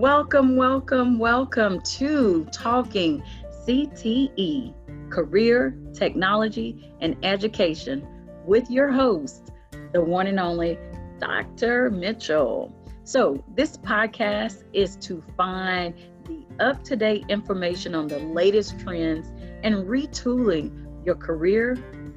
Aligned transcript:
Welcome, 0.00 0.56
welcome, 0.56 1.18
welcome 1.18 1.78
to 1.82 2.46
Talking 2.52 3.22
CTE 3.68 4.72
Career, 5.10 5.78
Technology, 5.92 6.90
and 7.02 7.18
Education 7.22 8.08
with 8.46 8.70
your 8.70 8.90
host, 8.90 9.50
the 9.92 10.00
one 10.00 10.26
and 10.26 10.40
only 10.40 10.78
Dr. 11.18 11.90
Mitchell. 11.90 12.74
So, 13.04 13.44
this 13.54 13.76
podcast 13.76 14.64
is 14.72 14.96
to 15.02 15.22
find 15.36 15.92
the 16.24 16.64
up 16.64 16.82
to 16.84 16.96
date 16.96 17.26
information 17.28 17.94
on 17.94 18.06
the 18.06 18.20
latest 18.20 18.80
trends 18.80 19.30
and 19.62 19.86
retooling 19.86 21.04
your 21.04 21.16
career 21.16 21.76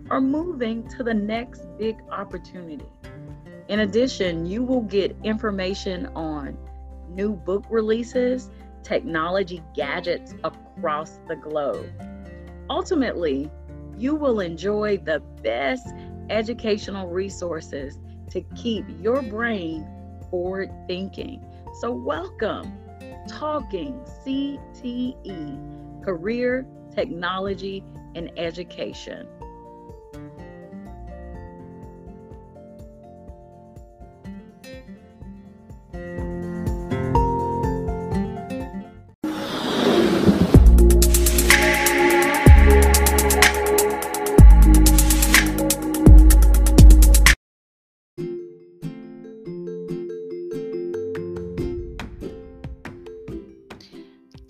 or 0.10 0.22
moving 0.22 0.88
to 0.88 1.04
the 1.04 1.14
next 1.14 1.66
big 1.78 1.98
opportunity. 2.10 2.86
In 3.68 3.82
addition, 3.82 4.46
you 4.46 4.64
will 4.64 4.84
get 4.84 5.18
information 5.26 6.06
on 6.16 6.58
new 7.14 7.34
book 7.34 7.66
releases, 7.70 8.50
technology 8.84 9.62
gadgets 9.74 10.34
across 10.44 11.20
the 11.28 11.36
globe. 11.36 11.90
Ultimately, 12.70 13.50
you 13.98 14.16
will 14.16 14.40
enjoy 14.40 14.98
the 14.98 15.20
best 15.42 15.88
educational 16.30 17.08
resources 17.08 17.98
to 18.32 18.42
keep 18.56 18.86
your 19.02 19.22
brain 19.22 19.88
forward 20.30 20.72
thinking. 20.88 21.46
So, 21.82 21.92
welcome, 21.92 22.78
Talking 23.28 24.00
CTE 24.26 26.04
Career, 26.04 26.66
Technology, 26.94 27.84
and 28.16 28.32
Education. 28.38 29.28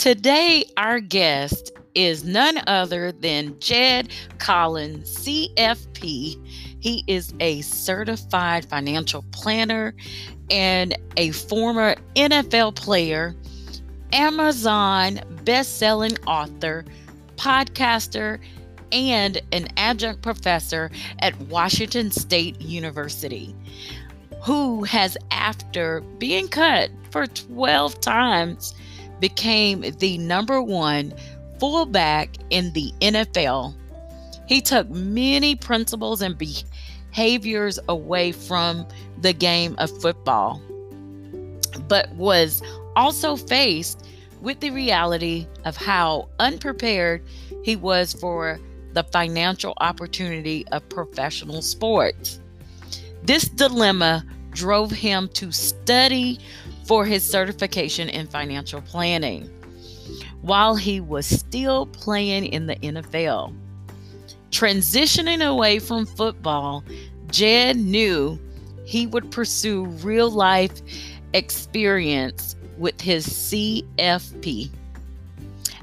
Today, 0.03 0.65
our 0.75 0.99
guest 0.99 1.71
is 1.95 2.25
none 2.25 2.59
other 2.67 3.13
than 3.13 3.57
Jed 3.61 4.11
Collins, 4.37 5.09
CFP. 5.19 6.45
He 6.81 7.05
is 7.07 7.33
a 7.39 7.61
certified 7.61 8.65
financial 8.65 9.23
planner 9.31 9.95
and 10.51 10.97
a 11.15 11.31
former 11.31 11.95
NFL 12.17 12.75
player, 12.75 13.33
Amazon 14.11 15.21
best-selling 15.45 16.17
author, 16.27 16.83
podcaster, 17.37 18.41
and 18.91 19.41
an 19.53 19.69
adjunct 19.77 20.21
professor 20.21 20.91
at 21.19 21.39
Washington 21.43 22.11
State 22.11 22.59
University, 22.59 23.55
who 24.43 24.83
has, 24.83 25.15
after 25.31 26.01
being 26.17 26.49
cut 26.49 26.89
for 27.09 27.25
12 27.25 28.01
times, 28.01 28.75
became 29.23 29.85
the 29.99 30.17
number 30.17 30.61
one 30.61 31.13
fullback 31.57 32.35
in 32.49 32.73
the 32.73 32.91
NFL. 32.99 33.73
He 34.49 34.59
took 34.59 34.89
many 34.89 35.55
principles 35.55 36.21
and 36.21 36.37
behaviors 36.37 37.79
away 37.87 38.33
from 38.33 38.85
the 39.21 39.31
game 39.31 39.75
of 39.77 39.89
football, 40.01 40.61
but 41.87 42.11
was 42.15 42.61
also 42.97 43.37
faced 43.37 44.05
with 44.41 44.59
the 44.59 44.71
reality 44.71 45.47
of 45.63 45.77
how 45.77 46.27
unprepared 46.39 47.23
he 47.63 47.77
was 47.77 48.11
for 48.11 48.59
the 48.91 49.05
financial 49.05 49.73
opportunity 49.77 50.67
of 50.73 50.89
professional 50.89 51.61
sports. 51.61 52.41
This 53.23 53.45
dilemma 53.45 54.25
drove 54.51 54.91
him 54.91 55.29
to 55.29 55.53
study 55.53 56.39
for 56.85 57.05
his 57.05 57.23
certification 57.23 58.09
in 58.09 58.27
financial 58.27 58.81
planning 58.81 59.49
while 60.41 60.75
he 60.75 60.99
was 60.99 61.25
still 61.25 61.85
playing 61.87 62.45
in 62.47 62.67
the 62.67 62.75
NFL. 62.77 63.55
Transitioning 64.51 65.45
away 65.45 65.79
from 65.79 66.05
football, 66.05 66.83
Jed 67.27 67.77
knew 67.77 68.37
he 68.85 69.07
would 69.07 69.31
pursue 69.31 69.85
real 69.85 70.29
life 70.29 70.81
experience 71.33 72.55
with 72.77 72.99
his 72.99 73.25
CFP 73.25 74.69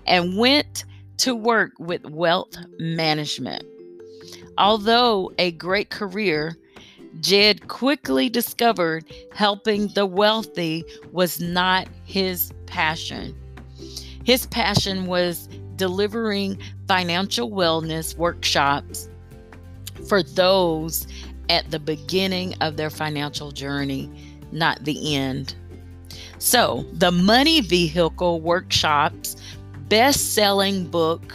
and 0.06 0.36
went 0.36 0.84
to 1.18 1.34
work 1.34 1.72
with 1.78 2.04
wealth 2.04 2.56
management. 2.78 3.64
Although 4.58 5.32
a 5.38 5.52
great 5.52 5.90
career, 5.90 6.56
Jed 7.18 7.68
quickly 7.68 8.28
discovered 8.28 9.04
helping 9.32 9.88
the 9.88 10.06
wealthy 10.06 10.84
was 11.12 11.40
not 11.40 11.88
his 12.04 12.52
passion. 12.66 13.36
His 14.24 14.46
passion 14.46 15.06
was 15.06 15.48
delivering 15.76 16.58
financial 16.86 17.50
wellness 17.50 18.16
workshops 18.16 19.08
for 20.08 20.22
those 20.22 21.06
at 21.48 21.70
the 21.70 21.80
beginning 21.80 22.54
of 22.60 22.76
their 22.76 22.90
financial 22.90 23.50
journey, 23.50 24.10
not 24.52 24.84
the 24.84 25.16
end. 25.16 25.54
So, 26.38 26.86
the 26.92 27.10
Money 27.10 27.60
Vehicle 27.60 28.40
Workshops 28.40 29.36
best 29.88 30.34
selling 30.34 30.86
book, 30.86 31.34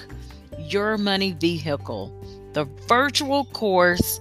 Your 0.57 0.97
Money 0.97 1.33
Vehicle, 1.33 2.11
the 2.53 2.65
virtual 2.87 3.45
course, 3.45 4.19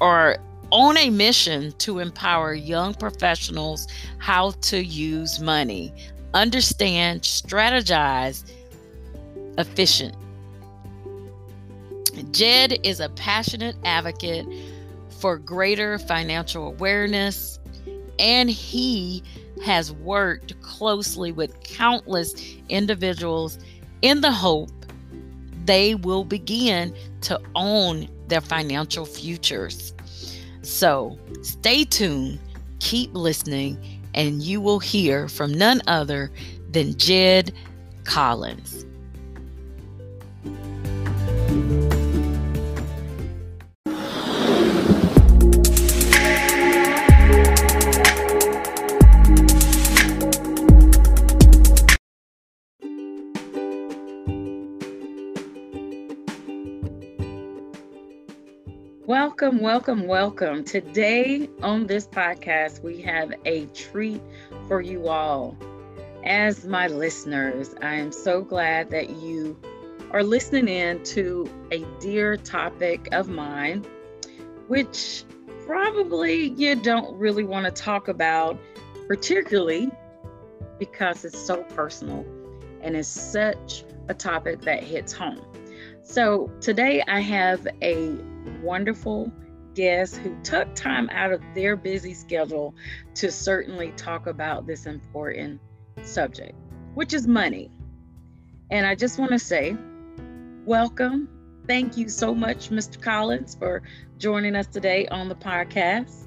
or 0.00 0.36
on 0.70 0.96
a 0.96 1.10
mission 1.10 1.72
to 1.78 1.98
empower 1.98 2.54
young 2.54 2.94
professionals 2.94 3.86
how 4.18 4.50
to 4.62 4.82
use 4.84 5.40
money, 5.40 5.92
understand, 6.34 7.22
strategize, 7.22 8.44
efficient. 9.58 10.14
Jed 12.32 12.78
is 12.82 13.00
a 13.00 13.08
passionate 13.10 13.76
advocate 13.84 14.46
for 15.08 15.38
greater 15.38 15.98
financial 15.98 16.66
awareness, 16.66 17.58
and 18.18 18.50
he 18.50 19.22
has 19.64 19.92
worked 19.92 20.60
closely 20.62 21.32
with 21.32 21.60
countless 21.62 22.34
individuals 22.68 23.58
in 24.02 24.20
the 24.20 24.32
hope 24.32 24.70
they 25.64 25.94
will 25.94 26.24
begin 26.24 26.94
to 27.22 27.40
own 27.54 28.08
their 28.28 28.40
financial 28.40 29.04
futures. 29.04 29.92
So 30.66 31.16
stay 31.42 31.84
tuned, 31.84 32.40
keep 32.80 33.14
listening, 33.14 33.78
and 34.14 34.42
you 34.42 34.60
will 34.60 34.80
hear 34.80 35.28
from 35.28 35.54
none 35.54 35.80
other 35.86 36.32
than 36.72 36.98
Jed 36.98 37.52
Collins. 38.02 38.84
Welcome, 59.38 59.60
welcome, 59.60 60.06
welcome. 60.06 60.64
Today 60.64 61.50
on 61.62 61.86
this 61.86 62.06
podcast, 62.06 62.82
we 62.82 63.02
have 63.02 63.34
a 63.44 63.66
treat 63.66 64.22
for 64.66 64.80
you 64.80 65.08
all. 65.08 65.54
As 66.24 66.64
my 66.64 66.86
listeners, 66.86 67.74
I 67.82 67.96
am 67.96 68.12
so 68.12 68.40
glad 68.40 68.88
that 68.92 69.10
you 69.10 69.60
are 70.10 70.22
listening 70.22 70.68
in 70.68 71.04
to 71.04 71.46
a 71.70 71.84
dear 72.00 72.38
topic 72.38 73.10
of 73.12 73.28
mine, 73.28 73.84
which 74.68 75.24
probably 75.66 76.54
you 76.56 76.74
don't 76.74 77.14
really 77.18 77.44
want 77.44 77.66
to 77.66 77.70
talk 77.70 78.08
about, 78.08 78.58
particularly 79.06 79.90
because 80.78 81.26
it's 81.26 81.38
so 81.38 81.62
personal 81.74 82.24
and 82.80 82.96
it's 82.96 83.06
such 83.06 83.84
a 84.08 84.14
topic 84.14 84.62
that 84.62 84.82
hits 84.82 85.12
home. 85.12 85.42
So, 86.04 86.50
today 86.62 87.02
I 87.06 87.20
have 87.20 87.68
a 87.82 88.16
wonderful 88.62 89.32
guests 89.74 90.16
who 90.16 90.34
took 90.42 90.74
time 90.74 91.08
out 91.10 91.32
of 91.32 91.42
their 91.54 91.76
busy 91.76 92.14
schedule 92.14 92.74
to 93.14 93.30
certainly 93.30 93.92
talk 93.92 94.26
about 94.26 94.66
this 94.66 94.86
important 94.86 95.60
subject, 96.02 96.54
which 96.94 97.12
is 97.12 97.26
money. 97.26 97.70
And 98.70 98.86
I 98.86 98.94
just 98.94 99.18
want 99.18 99.32
to 99.32 99.38
say, 99.38 99.76
welcome. 100.64 101.28
Thank 101.68 101.96
you 101.96 102.08
so 102.08 102.34
much, 102.34 102.70
Mr. 102.70 103.00
Collins, 103.00 103.54
for 103.54 103.82
joining 104.18 104.56
us 104.56 104.66
today 104.66 105.06
on 105.08 105.28
the 105.28 105.34
podcast. 105.34 106.26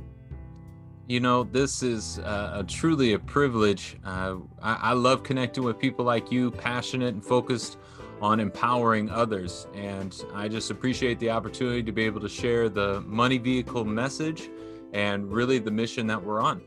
You 1.08 1.20
know, 1.20 1.44
this 1.44 1.82
is 1.82 2.20
a 2.20 2.64
truly 2.68 3.14
a 3.14 3.20
privilege. 3.20 3.98
Uh, 4.06 4.36
I, 4.62 4.74
I 4.76 4.94
love 4.94 5.24
connecting 5.24 5.64
with 5.64 5.80
people 5.80 6.06
like 6.06 6.32
you, 6.32 6.52
passionate 6.52 7.16
and 7.16 7.26
focused 7.26 7.78
on 8.22 8.40
empowering 8.40 9.10
others. 9.10 9.68
And 9.74 10.16
I 10.34 10.48
just 10.48 10.72
appreciate 10.72 11.20
the 11.20 11.30
opportunity 11.30 11.84
to 11.84 11.92
be 11.92 12.04
able 12.04 12.22
to 12.22 12.30
share 12.30 12.70
the 12.70 13.02
money 13.02 13.38
vehicle 13.38 13.86
message 13.86 14.50
and 14.94 15.32
really 15.32 15.60
the 15.60 15.72
mission 15.72 16.08
that 16.08 16.24
we're 16.24 16.42
on. 16.42 16.62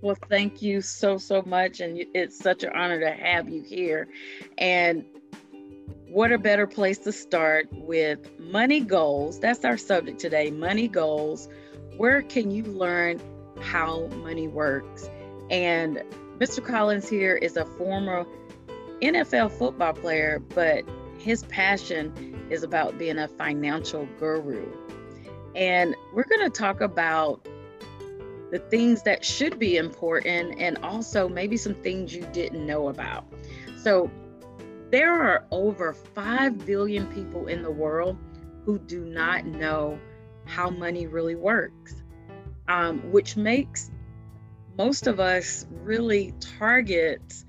Well, 0.00 0.16
thank 0.28 0.60
you 0.60 0.82
so, 0.82 1.16
so 1.16 1.42
much. 1.46 1.80
And 1.80 2.04
it's 2.14 2.38
such 2.38 2.62
an 2.62 2.70
honor 2.74 3.00
to 3.00 3.10
have 3.10 3.48
you 3.48 3.62
here. 3.62 4.08
And 4.58 5.04
what 6.08 6.30
a 6.30 6.38
better 6.38 6.66
place 6.66 6.98
to 6.98 7.12
start 7.12 7.68
with 7.72 8.38
money 8.38 8.80
goals? 8.80 9.40
That's 9.40 9.64
our 9.64 9.76
subject 9.76 10.20
today 10.20 10.50
money 10.50 10.88
goals. 10.88 11.48
Where 11.96 12.22
can 12.22 12.50
you 12.50 12.64
learn 12.64 13.20
how 13.60 14.08
money 14.08 14.46
works? 14.46 15.08
And 15.50 16.02
Mr. 16.38 16.64
Collins 16.64 17.08
here 17.08 17.36
is 17.36 17.56
a 17.56 17.64
former 17.64 18.26
NFL 19.02 19.52
football 19.52 19.92
player, 19.92 20.40
but 20.54 20.84
his 21.18 21.44
passion 21.44 22.46
is 22.50 22.62
about 22.62 22.98
being 22.98 23.18
a 23.18 23.28
financial 23.28 24.08
guru. 24.18 24.66
And 25.54 25.94
we're 26.12 26.24
going 26.24 26.50
to 26.50 26.50
talk 26.50 26.80
about 26.80 27.46
the 28.50 28.58
things 28.58 29.02
that 29.02 29.24
should 29.24 29.58
be 29.58 29.76
important 29.76 30.60
and 30.60 30.78
also 30.78 31.28
maybe 31.28 31.56
some 31.56 31.74
things 31.74 32.14
you 32.14 32.26
didn't 32.32 32.64
know 32.64 32.88
about. 32.88 33.24
So, 33.82 34.10
there 34.90 35.12
are 35.12 35.44
over 35.50 35.92
5 35.92 36.64
billion 36.64 37.06
people 37.08 37.48
in 37.48 37.62
the 37.62 37.70
world 37.70 38.16
who 38.64 38.78
do 38.78 39.04
not 39.04 39.44
know 39.44 39.98
how 40.44 40.70
money 40.70 41.06
really 41.06 41.34
works, 41.34 42.02
um, 42.68 43.00
which 43.10 43.36
makes 43.36 43.90
most 44.78 45.06
of 45.06 45.18
us 45.18 45.66
really 45.70 46.32
targets 46.58 47.44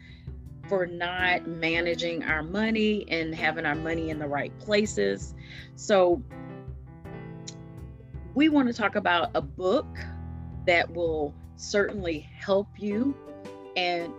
for 0.67 0.85
not 0.85 1.47
managing 1.47 2.23
our 2.23 2.43
money 2.43 3.05
and 3.09 3.33
having 3.33 3.65
our 3.65 3.75
money 3.75 4.09
in 4.09 4.19
the 4.19 4.27
right 4.27 4.57
places. 4.59 5.33
So, 5.75 6.21
we 8.33 8.49
want 8.49 8.67
to 8.67 8.73
talk 8.73 8.95
about 8.95 9.29
a 9.33 9.41
book 9.41 9.87
that 10.65 10.91
will 10.93 11.33
certainly 11.55 12.19
help 12.19 12.67
you 12.77 13.15
and 13.77 14.11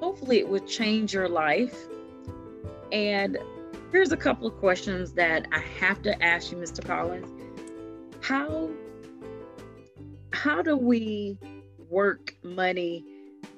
hopefully 0.00 0.38
it 0.38 0.48
will 0.48 0.60
change 0.60 1.14
your 1.14 1.28
life. 1.28 1.86
And 2.90 3.38
here's 3.92 4.12
a 4.12 4.16
couple 4.16 4.46
of 4.46 4.56
questions 4.58 5.12
that 5.12 5.46
I 5.52 5.60
have 5.60 6.02
to 6.02 6.22
ask 6.22 6.50
you, 6.50 6.58
Mr. 6.58 6.84
Collins. 6.84 7.28
How 8.20 8.70
how 10.32 10.62
do 10.62 10.76
we 10.76 11.38
work 11.88 12.34
money 12.42 13.04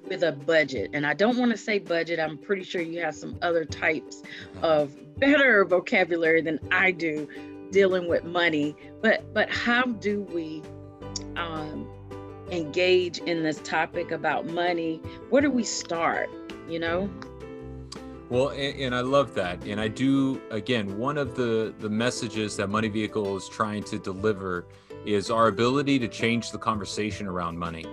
with 0.08 0.22
a 0.22 0.32
budget. 0.32 0.90
And 0.93 1.06
I 1.06 1.14
don't 1.14 1.37
want 1.37 1.50
to 1.52 1.56
say 1.56 1.78
budget. 1.78 2.19
I'm 2.19 2.38
pretty 2.38 2.64
sure 2.64 2.81
you 2.81 3.00
have 3.00 3.14
some 3.14 3.38
other 3.43 3.64
types 3.64 4.22
of 4.62 4.96
better 5.19 5.64
vocabulary 5.64 6.43
than 6.43 6.58
I 6.70 6.90
do 6.90 7.28
dealing 7.70 8.08
with 8.08 8.25
money. 8.25 8.76
But 9.00 9.32
but 9.34 9.50
how 9.50 9.82
do 9.82 10.22
we 10.22 10.62
um, 11.37 11.88
engage 12.50 13.19
in 13.19 13.43
this 13.43 13.58
topic 13.60 14.10
about 14.10 14.46
money? 14.46 15.00
Where 15.31 15.43
do 15.43 15.50
we 15.50 15.64
start? 15.64 16.31
You 16.69 16.78
know. 16.78 17.10
Well, 18.28 18.48
and, 18.48 18.81
and, 18.81 18.94
I 18.94 19.00
love 19.00 19.34
that, 19.34 19.62
and 19.64 19.78
I 19.78 19.88
do. 19.88 20.40
Again, 20.50 20.96
one 20.96 21.19
of 21.19 21.34
the 21.34 21.75
the 21.81 21.90
messages 21.90 22.56
that 22.56 22.69
Money 22.69 22.88
Vehicle 22.88 23.37
is 23.37 23.48
trying 23.48 23.82
to 23.84 23.98
deliver 23.98 24.64
is 25.05 25.31
our 25.31 25.48
ability 25.48 25.98
to 25.98 26.08
change 26.08 26.50
the 26.50 26.58
conversation 26.58 27.26
around 27.26 27.58
money. 27.58 27.84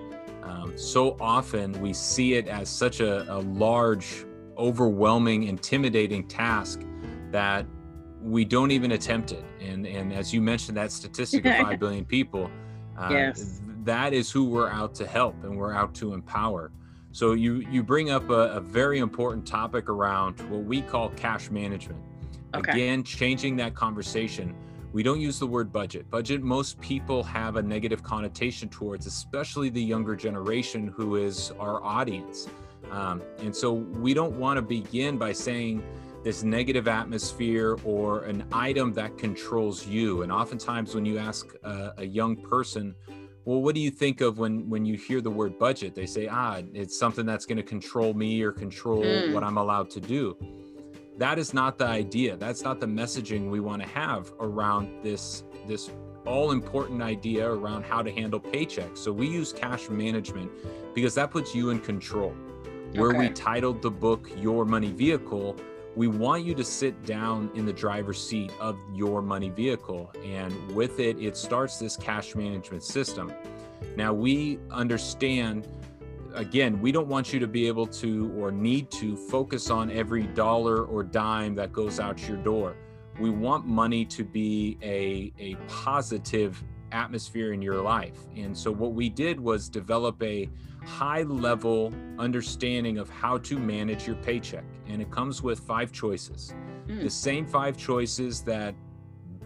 So 0.79 1.17
often 1.19 1.73
we 1.81 1.91
see 1.91 2.35
it 2.35 2.47
as 2.47 2.69
such 2.69 3.01
a, 3.01 3.29
a 3.33 3.39
large, 3.39 4.25
overwhelming, 4.57 5.43
intimidating 5.43 6.25
task 6.25 6.79
that 7.31 7.65
we 8.21 8.45
don't 8.45 8.71
even 8.71 8.93
attempt 8.93 9.33
it. 9.33 9.43
And 9.59 9.85
and 9.85 10.13
as 10.13 10.33
you 10.33 10.41
mentioned, 10.41 10.77
that 10.77 10.93
statistic 10.93 11.45
of 11.45 11.57
five 11.57 11.79
billion 11.81 12.05
people, 12.05 12.49
uh, 12.97 13.09
yes. 13.11 13.59
that 13.83 14.13
is 14.13 14.31
who 14.31 14.45
we're 14.45 14.69
out 14.69 14.95
to 14.95 15.05
help 15.05 15.35
and 15.43 15.57
we're 15.57 15.73
out 15.73 15.93
to 15.95 16.13
empower. 16.13 16.71
So 17.11 17.33
you 17.33 17.55
you 17.69 17.83
bring 17.83 18.09
up 18.09 18.29
a, 18.29 18.53
a 18.53 18.61
very 18.61 18.99
important 18.99 19.45
topic 19.45 19.89
around 19.89 20.39
what 20.49 20.63
we 20.63 20.81
call 20.81 21.09
cash 21.09 21.51
management. 21.51 22.01
Okay. 22.55 22.71
Again, 22.71 23.03
changing 23.03 23.57
that 23.57 23.75
conversation 23.75 24.55
we 24.91 25.03
don't 25.03 25.21
use 25.21 25.37
the 25.37 25.45
word 25.45 25.71
budget. 25.71 26.09
Budget, 26.09 26.41
most 26.41 26.79
people 26.81 27.23
have 27.23 27.57
a 27.57 27.61
negative 27.61 28.01
connotation 28.01 28.69
towards, 28.69 29.05
especially 29.05 29.69
the 29.69 29.81
younger 29.81 30.15
generation 30.15 30.87
who 30.95 31.17
is 31.17 31.51
our 31.59 31.83
audience. 31.83 32.47
Um, 32.89 33.21
and 33.39 33.55
so 33.55 33.73
we 33.73 34.15
don't 34.15 34.33
want 34.39 34.57
to 34.57 34.63
begin 34.63 35.17
by 35.17 35.31
saying 35.31 35.83
this 36.23 36.43
negative 36.43 36.87
atmosphere 36.87 37.77
or 37.83 38.23
an 38.23 38.45
item 38.51 38.91
that 38.93 39.17
controls 39.17 39.85
you. 39.85 40.23
And 40.23 40.31
oftentimes, 40.31 40.95
when 40.95 41.05
you 41.05 41.19
ask 41.19 41.53
a, 41.63 41.93
a 41.99 42.05
young 42.05 42.35
person, 42.35 42.95
well, 43.45 43.61
what 43.61 43.75
do 43.75 43.81
you 43.81 43.91
think 43.91 44.21
of 44.21 44.39
when 44.39 44.67
when 44.69 44.85
you 44.85 44.97
hear 44.97 45.21
the 45.21 45.29
word 45.29 45.59
budget? 45.59 45.93
They 45.93 46.07
say, 46.07 46.27
ah, 46.27 46.61
it's 46.73 46.97
something 46.97 47.25
that's 47.25 47.45
going 47.45 47.57
to 47.57 47.63
control 47.63 48.13
me 48.13 48.41
or 48.41 48.51
control 48.51 49.03
mm. 49.03 49.33
what 49.33 49.43
I'm 49.43 49.57
allowed 49.57 49.91
to 49.91 50.01
do 50.01 50.58
that 51.19 51.37
is 51.37 51.53
not 51.53 51.77
the 51.77 51.85
idea. 51.85 52.37
That's 52.37 52.63
not 52.63 52.79
the 52.79 52.87
messaging 52.87 53.49
we 53.49 53.59
want 53.59 53.81
to 53.81 53.87
have 53.89 54.31
around 54.39 55.03
this 55.03 55.43
this 55.67 55.91
all 56.25 56.51
important 56.51 57.01
idea 57.01 57.49
around 57.49 57.83
how 57.83 58.01
to 58.01 58.11
handle 58.11 58.39
paychecks. 58.39 58.97
So 58.97 59.11
we 59.11 59.27
use 59.27 59.53
cash 59.53 59.89
management 59.89 60.51
because 60.95 61.15
that 61.15 61.31
puts 61.31 61.53
you 61.53 61.69
in 61.69 61.79
control. 61.79 62.33
Where 62.93 63.09
okay. 63.09 63.19
we 63.19 63.29
titled 63.29 63.81
the 63.81 63.91
book 63.91 64.29
your 64.37 64.65
money 64.65 64.91
vehicle 64.91 65.55
we 65.95 66.07
want 66.07 66.45
you 66.45 66.53
to 66.55 66.63
sit 66.63 67.03
down 67.05 67.49
in 67.55 67.65
the 67.65 67.73
driver's 67.73 68.23
seat 68.23 68.51
of 68.59 68.77
your 68.93 69.21
money 69.21 69.49
vehicle 69.49 70.11
and 70.23 70.53
with 70.71 70.99
it 70.99 71.19
it 71.19 71.35
starts 71.35 71.77
this 71.77 71.97
cash 71.97 72.35
management 72.35 72.83
system. 72.83 73.33
Now 73.97 74.13
we 74.13 74.59
understand 74.71 75.67
again, 76.33 76.81
we 76.81 76.91
don't 76.91 77.07
want 77.07 77.33
you 77.33 77.39
to 77.39 77.47
be 77.47 77.67
able 77.67 77.87
to 77.87 78.33
or 78.37 78.51
need 78.51 78.91
to 78.91 79.15
focus 79.15 79.69
on 79.69 79.91
every 79.91 80.23
dollar 80.27 80.85
or 80.85 81.03
dime 81.03 81.55
that 81.55 81.71
goes 81.73 81.99
out 81.99 82.27
your 82.27 82.37
door. 82.37 82.75
We 83.19 83.29
want 83.29 83.65
money 83.65 84.05
to 84.05 84.23
be 84.23 84.77
a, 84.81 85.33
a 85.37 85.55
positive 85.67 86.63
atmosphere 86.91 87.53
in 87.53 87.61
your 87.61 87.81
life. 87.81 88.17
And 88.35 88.57
so, 88.57 88.71
what 88.71 88.93
we 88.93 89.09
did 89.09 89.39
was 89.39 89.69
develop 89.69 90.21
a 90.23 90.49
high 90.85 91.23
level 91.23 91.93
understanding 92.17 92.97
of 92.97 93.09
how 93.09 93.37
to 93.39 93.59
manage 93.59 94.07
your 94.07 94.15
paycheck. 94.17 94.63
And 94.87 95.01
it 95.01 95.11
comes 95.11 95.43
with 95.43 95.59
five 95.59 95.91
choices 95.91 96.53
mm. 96.89 97.03
the 97.03 97.09
same 97.09 97.45
five 97.45 97.77
choices 97.77 98.41
that 98.41 98.75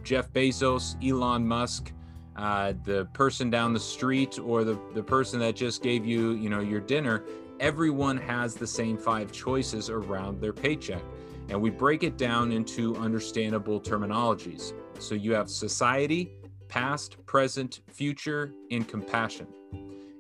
Jeff 0.04 0.32
Bezos, 0.32 0.96
Elon 1.08 1.48
Musk, 1.48 1.94
uh, 2.36 2.74
the 2.84 3.06
person 3.14 3.50
down 3.50 3.74
the 3.74 3.80
street 3.80 4.40
or 4.40 4.64
the, 4.64 4.80
the 4.94 5.04
person 5.04 5.40
that 5.40 5.56
just 5.56 5.84
gave 5.84 6.06
you 6.06 6.32
you 6.32 6.50
know 6.50 6.60
your 6.60 6.80
dinner 6.80 7.24
everyone 7.60 8.18
has 8.18 8.56
the 8.56 8.68
same 8.68 8.98
five 8.98 9.32
choices 9.32 9.90
around 9.90 10.42
their 10.42 10.54
paycheck. 10.54 11.02
And 11.50 11.62
we 11.62 11.70
break 11.70 12.04
it 12.04 12.18
down 12.18 12.52
into 12.52 12.96
understandable 12.98 13.80
terminologies. 13.80 14.74
So 15.00 15.16
you 15.16 15.34
have 15.34 15.50
society 15.50 16.34
past 16.68 17.24
present 17.26 17.80
future 17.88 18.52
and 18.72 18.88
compassion. 18.88 19.48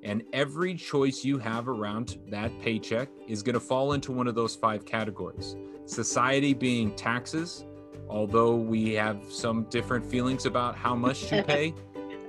And 0.04 0.24
every 0.32 0.76
choice 0.76 1.24
you 1.24 1.38
have 1.38 1.68
around 1.68 2.18
that 2.30 2.58
paycheck 2.62 3.10
is 3.28 3.42
going 3.42 3.54
to 3.54 3.60
fall 3.60 3.94
into 3.94 4.12
one 4.12 4.28
of 4.28 4.36
those 4.36 4.56
five 4.56 4.86
categories. 4.86 5.56
Society 5.86 6.54
being 6.54 6.96
taxes 6.96 7.66
although 8.10 8.56
we 8.56 8.94
have 8.94 9.18
some 9.30 9.64
different 9.70 10.06
feelings 10.06 10.46
about 10.46 10.76
how 10.76 10.96
much 10.96 11.28
to 11.28 11.42
pay 11.48 11.74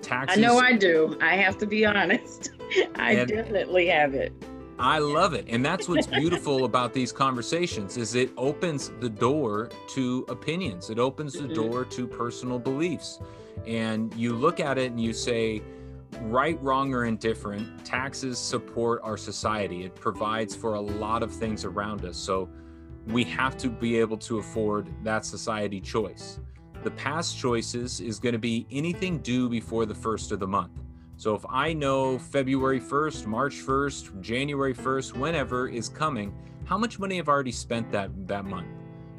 taxes. 0.05 0.39
I 0.39 0.41
know 0.41 0.59
I 0.59 0.73
do. 0.75 1.17
I 1.21 1.37
have 1.37 1.59
to 1.59 1.67
be 1.67 1.85
honest. 1.85 2.51
I 2.97 3.13
and 3.13 3.29
definitely 3.29 3.89
have 3.89 4.15
it. 4.15 4.33
I 4.79 4.99
love 4.99 5.35
it. 5.35 5.47
And 5.49 5.65
that's 5.65 5.89
what's 5.89 6.07
beautiful 6.07 6.65
about 6.65 6.93
these 6.93 7.13
conversations 7.13 7.97
is 7.97 8.15
it 8.17 8.33
opens 8.37 8.91
the 9.01 9.09
door 9.09 9.71
to 9.91 10.25
opinions. 10.29 10.91
It 10.91 10.99
opens 10.99 11.35
the 11.35 11.41
mm-hmm. 11.41 11.55
door 11.55 11.85
to 11.85 12.07
personal 12.07 12.59
beliefs. 12.59 13.21
And 13.67 14.13
you 14.15 14.35
look 14.35 14.59
at 14.59 14.77
it 14.79 14.91
and 14.91 15.01
you 15.01 15.13
say, 15.13 15.63
right, 16.23 16.61
wrong, 16.61 16.93
or 16.93 17.05
indifferent, 17.05 17.85
taxes 17.85 18.39
support 18.39 19.01
our 19.05 19.17
society. 19.17 19.85
It 19.85 19.95
provides 19.95 20.57
for 20.57 20.75
a 20.75 20.81
lot 20.81 21.23
of 21.23 21.33
things 21.33 21.65
around 21.65 22.05
us. 22.05 22.17
So 22.17 22.49
we 23.07 23.23
have 23.25 23.57
to 23.59 23.69
be 23.69 23.99
able 23.99 24.17
to 24.19 24.39
afford 24.39 24.89
that 25.05 25.25
society 25.25 25.81
choice. 25.81 26.41
The 26.85 26.91
past 26.91 27.39
choices 27.39 28.03
is 28.03 28.19
going 28.19 28.35
to 28.35 28.39
be 28.39 28.67
anything 28.71 29.21
due 29.21 29.49
before 29.49 29.87
the 29.87 29.95
first 29.95 30.33
of 30.33 30.39
the 30.39 30.47
month. 30.47 30.83
So 31.17 31.35
if 31.35 31.43
I 31.49 31.73
know 31.73 32.19
February 32.19 32.79
1st, 32.79 33.25
March 33.25 33.55
1st, 33.55 34.21
January 34.21 34.75
1st, 34.75 35.17
whenever 35.17 35.67
is 35.67 35.89
coming, 35.89 36.35
how 36.67 36.77
much 36.77 36.99
money 36.99 37.19
I've 37.19 37.29
already 37.31 37.53
spent 37.53 37.91
that 37.93 38.11
that 38.29 38.45
month? 38.45 38.69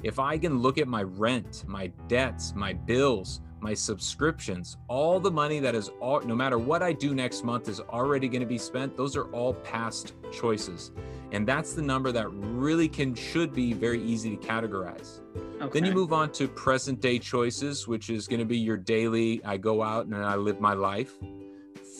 If 0.04 0.20
I 0.20 0.38
can 0.38 0.60
look 0.60 0.78
at 0.78 0.88
my 0.88 1.02
rent, 1.02 1.64
my 1.66 1.88
debts, 2.08 2.54
my 2.54 2.74
bills, 2.74 3.42
my 3.66 3.74
subscriptions, 3.74 4.78
all 4.88 5.20
the 5.20 5.32
money 5.32 5.60
that 5.60 5.74
is 5.74 5.90
all, 6.00 6.22
no 6.22 6.36
matter 6.36 6.60
what 6.60 6.84
I 6.84 6.94
do 6.94 7.16
next 7.16 7.44
month 7.44 7.68
is 7.68 7.80
already 7.80 8.28
going 8.28 8.42
to 8.42 8.48
be 8.48 8.60
spent. 8.60 8.96
Those 8.96 9.16
are 9.16 9.26
all 9.32 9.56
past 9.56 10.14
choices. 10.32 10.92
And 11.32 11.48
that's 11.48 11.74
the 11.74 11.82
number 11.82 12.12
that 12.12 12.28
really 12.30 12.88
can, 12.88 13.16
should 13.16 13.54
be 13.54 13.74
very 13.74 14.00
easy 14.04 14.38
to 14.38 14.48
categorize. 14.48 15.22
Okay. 15.60 15.80
Then 15.80 15.86
you 15.86 15.94
move 15.96 16.14
on 16.14 16.32
to 16.34 16.48
present 16.48 17.02
day 17.02 17.18
choices, 17.18 17.88
which 17.88 18.12
is 18.12 18.28
going 18.28 18.40
to 18.40 18.46
be 18.46 18.60
your 18.60 18.78
daily, 18.78 19.44
I 19.44 19.58
go 19.58 19.82
out 19.82 20.06
and 20.06 20.16
I 20.16 20.36
live 20.36 20.62
my 20.62 20.74
life. 20.74 21.14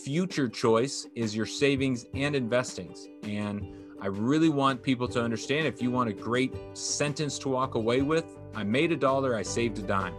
Future 0.04 0.48
choice 0.48 1.08
is 1.16 1.36
your 1.36 1.48
savings 1.48 2.06
and 2.14 2.36
investings. 2.36 3.08
And 3.24 3.66
I 4.00 4.08
really 4.08 4.50
want 4.50 4.84
people 4.84 5.08
to 5.08 5.20
understand 5.20 5.66
if 5.66 5.82
you 5.82 5.90
want 5.90 6.12
a 6.12 6.14
great 6.14 6.54
sentence 6.74 7.40
to 7.40 7.50
walk 7.50 7.74
away 7.74 8.04
with, 8.04 8.38
I 8.54 8.64
made 8.64 8.92
a 8.92 8.96
dollar, 8.96 9.36
I 9.36 9.42
saved 9.42 9.80
a 9.80 9.82
dime. 9.82 10.14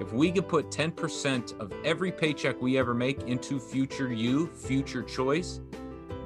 If 0.00 0.12
we 0.12 0.30
could 0.30 0.46
put 0.46 0.70
10% 0.70 1.58
of 1.58 1.72
every 1.84 2.12
paycheck 2.12 2.62
we 2.62 2.78
ever 2.78 2.94
make 2.94 3.22
into 3.22 3.58
future 3.58 4.12
you, 4.12 4.46
future 4.48 5.02
choice, 5.02 5.60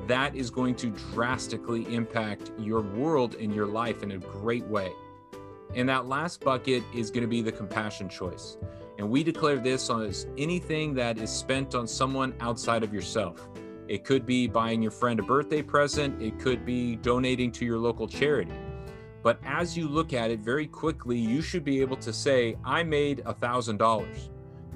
that 0.07 0.37
is 0.37 0.51
going 0.51 0.75
to 0.77 0.91
drastically 0.91 1.93
impact 1.95 2.53
your 2.59 2.83
world 2.83 3.37
and 3.37 3.55
your 3.55 3.67
life 3.67 4.03
in 4.03 4.13
a 4.13 4.19
great 4.19 4.67
way. 4.67 4.93
And 5.75 5.89
that 5.89 6.07
last 6.07 6.43
bucket 6.43 6.83
is 6.95 7.11
going 7.11 7.23
to 7.23 7.29
be 7.29 7.41
the 7.41 7.53
compassion 7.53 8.11
choice. 8.11 8.59
And 8.99 9.09
we 9.09 9.25
declare 9.25 9.59
this 9.59 9.89
as 9.89 10.27
anything 10.37 10.93
that 10.95 11.17
is 11.17 11.31
spent 11.31 11.75
on 11.75 11.87
someone 11.87 12.35
outside 12.41 12.83
of 12.83 12.93
yourself. 12.93 13.49
It 13.89 14.05
could 14.05 14.27
be 14.27 14.47
buying 14.47 14.83
your 14.83 14.91
friend 14.91 15.19
a 15.19 15.23
birthday 15.23 15.63
present, 15.63 16.21
it 16.21 16.39
could 16.39 16.67
be 16.67 16.97
donating 16.97 17.51
to 17.53 17.65
your 17.65 17.79
local 17.79 18.07
charity. 18.07 18.53
But 19.23 19.39
as 19.45 19.77
you 19.77 19.89
look 19.89 20.13
at 20.13 20.31
it 20.31 20.41
very 20.41 20.67
quickly, 20.67 21.19
you 21.19 21.43
should 21.43 21.65
be 21.65 21.81
able 21.81 21.97
to 21.99 22.13
say, 22.13 22.57
I 22.65 22.83
made 22.83 23.21
a 23.21 23.35
$1,000. 23.35 24.29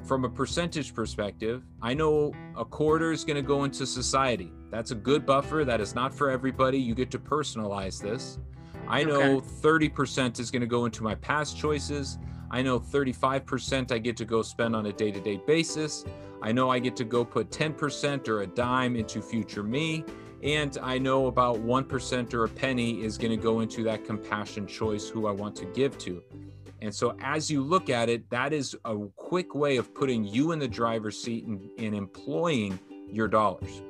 From 0.04 0.24
a 0.24 0.28
percentage 0.28 0.94
perspective, 0.94 1.64
I 1.82 1.92
know 1.92 2.32
a 2.56 2.64
quarter 2.64 3.10
is 3.10 3.24
going 3.24 3.36
to 3.36 3.42
go 3.42 3.64
into 3.64 3.84
society. 3.84 4.52
That's 4.70 4.92
a 4.92 4.94
good 4.94 5.26
buffer. 5.26 5.64
That 5.64 5.80
is 5.80 5.96
not 5.96 6.14
for 6.14 6.30
everybody. 6.30 6.78
You 6.78 6.94
get 6.94 7.10
to 7.10 7.18
personalize 7.18 8.00
this. 8.00 8.38
I 8.86 9.02
know 9.02 9.38
okay. 9.38 9.46
30% 9.90 10.38
is 10.38 10.52
going 10.52 10.60
to 10.60 10.68
go 10.68 10.84
into 10.84 11.02
my 11.02 11.16
past 11.16 11.56
choices. 11.56 12.18
I 12.52 12.62
know 12.62 12.78
35% 12.78 13.90
I 13.90 13.98
get 13.98 14.16
to 14.18 14.24
go 14.24 14.42
spend 14.42 14.76
on 14.76 14.86
a 14.86 14.92
day 14.92 15.10
to 15.10 15.20
day 15.20 15.40
basis. 15.44 16.04
I 16.40 16.52
know 16.52 16.70
I 16.70 16.78
get 16.78 16.94
to 16.96 17.04
go 17.04 17.24
put 17.24 17.50
10% 17.50 18.28
or 18.28 18.42
a 18.42 18.46
dime 18.46 18.94
into 18.94 19.20
future 19.20 19.64
me. 19.64 20.04
And 20.46 20.78
I 20.80 20.96
know 20.96 21.26
about 21.26 21.56
1% 21.56 22.32
or 22.32 22.44
a 22.44 22.48
penny 22.48 23.02
is 23.02 23.18
going 23.18 23.32
to 23.32 23.36
go 23.36 23.60
into 23.60 23.82
that 23.82 24.04
compassion 24.04 24.68
choice 24.68 25.08
who 25.08 25.26
I 25.26 25.32
want 25.32 25.56
to 25.56 25.64
give 25.64 25.98
to. 25.98 26.22
And 26.80 26.94
so, 26.94 27.16
as 27.20 27.50
you 27.50 27.64
look 27.64 27.90
at 27.90 28.08
it, 28.08 28.30
that 28.30 28.52
is 28.52 28.76
a 28.84 28.96
quick 29.16 29.56
way 29.56 29.76
of 29.76 29.92
putting 29.92 30.22
you 30.24 30.52
in 30.52 30.60
the 30.60 30.68
driver's 30.68 31.20
seat 31.20 31.46
and, 31.46 31.68
and 31.78 31.96
employing 31.96 32.78
your 33.10 33.26
dollars. 33.26 33.82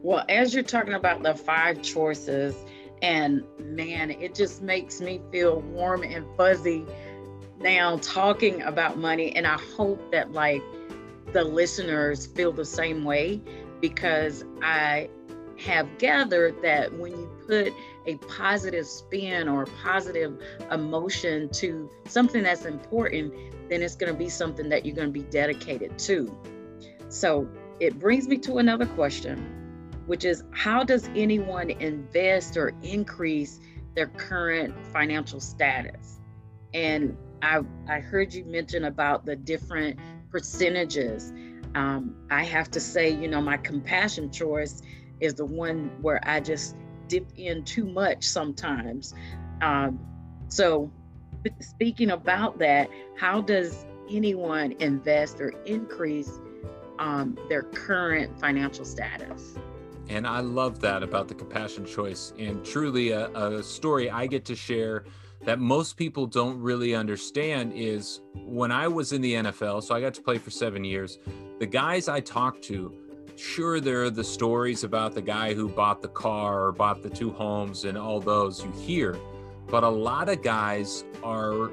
Well, 0.00 0.24
as 0.28 0.54
you're 0.54 0.62
talking 0.62 0.94
about 0.94 1.24
the 1.24 1.34
five 1.34 1.82
choices, 1.82 2.54
and 3.02 3.42
man, 3.58 4.12
it 4.12 4.32
just 4.32 4.62
makes 4.62 5.00
me 5.00 5.20
feel 5.32 5.60
warm 5.62 6.04
and 6.04 6.24
fuzzy 6.36 6.84
now 7.58 7.98
talking 8.00 8.62
about 8.62 8.96
money. 8.96 9.34
And 9.34 9.44
I 9.44 9.58
hope 9.76 10.12
that, 10.12 10.30
like, 10.30 10.62
the 11.32 11.42
listeners 11.42 12.26
feel 12.26 12.52
the 12.52 12.64
same 12.64 13.02
way 13.02 13.42
because 13.80 14.44
I 14.62 15.08
have 15.58 15.98
gathered 15.98 16.60
that 16.62 16.92
when 16.98 17.12
you 17.12 17.30
put 17.46 17.72
a 18.06 18.16
positive 18.28 18.86
spin 18.86 19.48
or 19.48 19.62
a 19.62 19.66
positive 19.82 20.40
emotion 20.70 21.48
to 21.50 21.90
something 22.06 22.42
that's 22.42 22.64
important, 22.64 23.32
then 23.68 23.82
it's 23.82 23.96
going 23.96 24.12
to 24.12 24.18
be 24.18 24.28
something 24.28 24.68
that 24.68 24.84
you're 24.84 24.96
going 24.96 25.08
to 25.08 25.12
be 25.12 25.22
dedicated 25.30 25.98
to. 25.98 26.36
So 27.08 27.48
it 27.80 27.98
brings 27.98 28.28
me 28.28 28.38
to 28.38 28.58
another 28.58 28.86
question, 28.86 29.38
which 30.06 30.24
is 30.24 30.42
how 30.50 30.84
does 30.84 31.08
anyone 31.14 31.70
invest 31.70 32.56
or 32.56 32.72
increase 32.82 33.60
their 33.94 34.08
current 34.08 34.74
financial 34.92 35.40
status? 35.40 36.20
And 36.72 37.16
I, 37.42 37.60
I 37.88 38.00
heard 38.00 38.34
you 38.34 38.44
mention 38.44 38.84
about 38.84 39.24
the 39.24 39.36
different 39.36 39.98
percentages 40.30 41.32
um, 41.74 42.14
I 42.30 42.44
have 42.44 42.70
to 42.72 42.80
say, 42.80 43.10
you 43.10 43.28
know, 43.28 43.40
my 43.40 43.56
compassion 43.56 44.30
choice 44.30 44.82
is 45.20 45.34
the 45.34 45.44
one 45.44 45.90
where 46.00 46.20
I 46.28 46.40
just 46.40 46.76
dip 47.08 47.26
in 47.36 47.64
too 47.64 47.86
much 47.86 48.24
sometimes. 48.24 49.14
Um, 49.60 49.98
so, 50.48 50.90
speaking 51.60 52.10
about 52.10 52.58
that, 52.58 52.88
how 53.16 53.40
does 53.40 53.86
anyone 54.10 54.72
invest 54.78 55.40
or 55.40 55.50
increase 55.64 56.40
um, 56.98 57.38
their 57.48 57.62
current 57.62 58.38
financial 58.38 58.84
status? 58.84 59.56
And 60.08 60.26
I 60.26 60.40
love 60.40 60.80
that 60.80 61.02
about 61.02 61.28
the 61.28 61.34
compassion 61.34 61.86
choice, 61.86 62.32
and 62.38 62.64
truly 62.64 63.10
a, 63.10 63.30
a 63.30 63.62
story 63.62 64.10
I 64.10 64.26
get 64.26 64.44
to 64.46 64.54
share 64.54 65.04
that 65.44 65.58
most 65.58 65.96
people 65.96 66.26
don't 66.26 66.58
really 66.60 66.94
understand 66.94 67.72
is 67.74 68.20
when 68.34 68.72
I 68.72 68.88
was 68.88 69.12
in 69.12 69.20
the 69.20 69.34
NFL, 69.34 69.82
so 69.82 69.94
I 69.94 70.00
got 70.00 70.14
to 70.14 70.22
play 70.22 70.38
for 70.38 70.50
seven 70.50 70.84
years, 70.84 71.18
the 71.58 71.66
guys 71.66 72.08
I 72.08 72.20
talked 72.20 72.62
to, 72.64 72.92
sure, 73.36 73.80
there 73.80 74.02
are 74.04 74.10
the 74.10 74.24
stories 74.24 74.84
about 74.84 75.14
the 75.14 75.22
guy 75.22 75.54
who 75.54 75.68
bought 75.68 76.00
the 76.00 76.08
car 76.08 76.66
or 76.66 76.72
bought 76.72 77.02
the 77.02 77.10
two 77.10 77.30
homes 77.30 77.84
and 77.84 77.98
all 77.98 78.20
those 78.20 78.64
you 78.64 78.70
hear, 78.72 79.18
but 79.68 79.84
a 79.84 79.88
lot 79.88 80.28
of 80.28 80.42
guys 80.42 81.04
are 81.22 81.70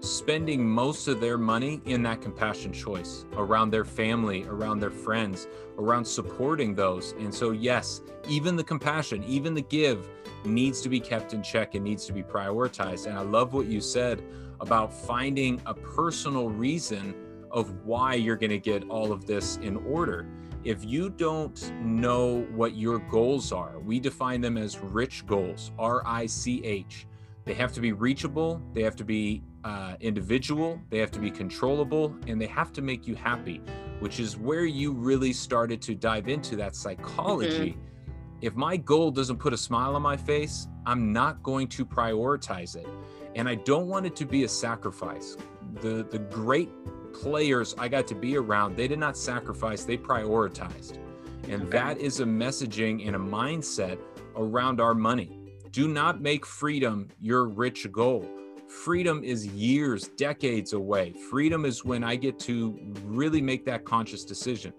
spending 0.00 0.64
most 0.64 1.08
of 1.08 1.20
their 1.20 1.38
money 1.38 1.80
in 1.86 2.02
that 2.02 2.20
compassion 2.20 2.72
choice 2.72 3.24
around 3.32 3.70
their 3.70 3.84
family, 3.84 4.44
around 4.44 4.78
their 4.78 4.90
friends, 4.90 5.48
around 5.78 6.04
supporting 6.04 6.74
those. 6.74 7.12
And 7.18 7.34
so, 7.34 7.50
yes, 7.50 8.02
even 8.28 8.54
the 8.54 8.62
compassion, 8.62 9.24
even 9.24 9.54
the 9.54 9.62
give 9.62 10.08
needs 10.44 10.80
to 10.82 10.88
be 10.88 11.00
kept 11.00 11.34
in 11.34 11.42
check 11.42 11.74
and 11.74 11.84
needs 11.84 12.06
to 12.06 12.12
be 12.12 12.22
prioritized. 12.22 13.06
And 13.06 13.18
I 13.18 13.22
love 13.22 13.52
what 13.54 13.66
you 13.66 13.80
said 13.80 14.22
about 14.60 14.92
finding 14.92 15.60
a 15.66 15.74
personal 15.74 16.48
reason 16.50 17.14
of 17.50 17.84
why 17.84 18.14
you're 18.14 18.36
going 18.36 18.50
to 18.50 18.58
get 18.58 18.88
all 18.88 19.12
of 19.12 19.26
this 19.26 19.56
in 19.58 19.76
order. 19.76 20.26
If 20.64 20.84
you 20.84 21.10
don't 21.10 21.72
know 21.80 22.42
what 22.54 22.74
your 22.74 22.98
goals 22.98 23.52
are, 23.52 23.78
we 23.78 24.00
define 24.00 24.40
them 24.40 24.56
as 24.56 24.78
rich 24.78 25.24
goals, 25.26 25.72
R 25.78 26.02
I 26.04 26.26
C 26.26 26.64
H. 26.64 27.06
They 27.44 27.54
have 27.54 27.72
to 27.74 27.80
be 27.80 27.92
reachable, 27.92 28.60
they 28.72 28.82
have 28.82 28.96
to 28.96 29.04
be 29.04 29.42
uh, 29.62 29.94
individual, 30.00 30.80
they 30.90 30.98
have 30.98 31.12
to 31.12 31.20
be 31.20 31.30
controllable, 31.30 32.16
and 32.26 32.40
they 32.40 32.48
have 32.48 32.72
to 32.72 32.82
make 32.82 33.06
you 33.06 33.14
happy, 33.14 33.60
which 34.00 34.18
is 34.18 34.36
where 34.36 34.64
you 34.64 34.92
really 34.92 35.32
started 35.32 35.80
to 35.82 35.94
dive 35.94 36.28
into 36.28 36.56
that 36.56 36.74
psychology. 36.74 37.70
Mm-hmm 37.70 37.95
if 38.40 38.54
my 38.54 38.76
goal 38.76 39.10
doesn't 39.10 39.38
put 39.38 39.52
a 39.52 39.56
smile 39.56 39.96
on 39.96 40.02
my 40.02 40.16
face, 40.16 40.68
I'm 40.84 41.12
not 41.12 41.42
going 41.42 41.68
to 41.68 41.84
prioritize 41.84 42.76
it. 42.76 42.86
And 43.34 43.48
I 43.48 43.56
don't 43.56 43.88
want 43.88 44.06
it 44.06 44.16
to 44.16 44.24
be 44.24 44.44
a 44.44 44.48
sacrifice. 44.48 45.36
The 45.80 46.06
the 46.10 46.18
great 46.18 46.70
players 47.12 47.74
I 47.78 47.88
got 47.88 48.06
to 48.08 48.14
be 48.14 48.36
around, 48.36 48.76
they 48.76 48.88
did 48.88 48.98
not 48.98 49.16
sacrifice, 49.16 49.84
they 49.84 49.96
prioritized. 49.96 50.98
And 51.48 51.62
okay. 51.62 51.70
that 51.70 51.98
is 51.98 52.20
a 52.20 52.24
messaging 52.24 53.06
and 53.06 53.16
a 53.16 53.18
mindset 53.18 53.98
around 54.36 54.80
our 54.80 54.94
money. 54.94 55.38
Do 55.70 55.88
not 55.88 56.20
make 56.20 56.44
freedom 56.44 57.08
your 57.20 57.46
rich 57.46 57.90
goal. 57.92 58.28
Freedom 58.68 59.22
is 59.22 59.46
years, 59.46 60.08
decades 60.16 60.72
away. 60.72 61.12
Freedom 61.30 61.64
is 61.64 61.84
when 61.84 62.02
I 62.02 62.16
get 62.16 62.38
to 62.40 62.78
really 63.04 63.40
make 63.40 63.64
that 63.66 63.84
conscious 63.84 64.24
decision. 64.24 64.72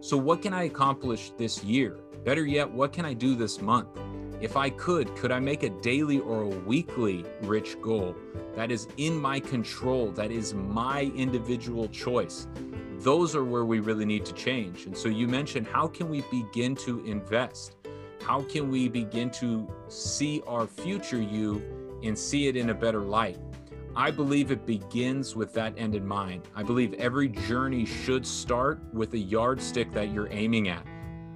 So, 0.00 0.16
what 0.16 0.40
can 0.40 0.54
I 0.54 0.64
accomplish 0.64 1.32
this 1.36 1.62
year? 1.62 1.98
Better 2.24 2.46
yet, 2.46 2.70
what 2.70 2.90
can 2.94 3.04
I 3.04 3.12
do 3.12 3.34
this 3.34 3.60
month? 3.60 3.88
If 4.40 4.56
I 4.56 4.70
could, 4.70 5.14
could 5.14 5.30
I 5.30 5.40
make 5.40 5.62
a 5.62 5.68
daily 5.68 6.20
or 6.20 6.42
a 6.42 6.48
weekly 6.48 7.22
rich 7.42 7.78
goal 7.82 8.16
that 8.56 8.70
is 8.70 8.88
in 8.96 9.14
my 9.14 9.38
control, 9.38 10.10
that 10.12 10.30
is 10.30 10.54
my 10.54 11.12
individual 11.14 11.86
choice? 11.88 12.48
Those 13.00 13.36
are 13.36 13.44
where 13.44 13.66
we 13.66 13.80
really 13.80 14.06
need 14.06 14.24
to 14.24 14.32
change. 14.32 14.86
And 14.86 14.96
so 14.96 15.10
you 15.10 15.28
mentioned 15.28 15.66
how 15.66 15.86
can 15.86 16.08
we 16.08 16.22
begin 16.30 16.74
to 16.76 17.04
invest? 17.04 17.76
How 18.22 18.40
can 18.40 18.70
we 18.70 18.88
begin 18.88 19.28
to 19.32 19.68
see 19.88 20.42
our 20.46 20.66
future 20.66 21.20
you 21.20 21.62
and 22.02 22.18
see 22.18 22.48
it 22.48 22.56
in 22.56 22.70
a 22.70 22.74
better 22.74 23.00
light? 23.00 23.38
I 23.94 24.10
believe 24.10 24.50
it 24.50 24.64
begins 24.64 25.36
with 25.36 25.52
that 25.52 25.74
end 25.76 25.94
in 25.94 26.06
mind. 26.06 26.48
I 26.54 26.62
believe 26.62 26.94
every 26.94 27.28
journey 27.28 27.84
should 27.84 28.26
start 28.26 28.80
with 28.94 29.12
a 29.12 29.18
yardstick 29.18 29.92
that 29.92 30.10
you're 30.10 30.32
aiming 30.32 30.68
at 30.68 30.86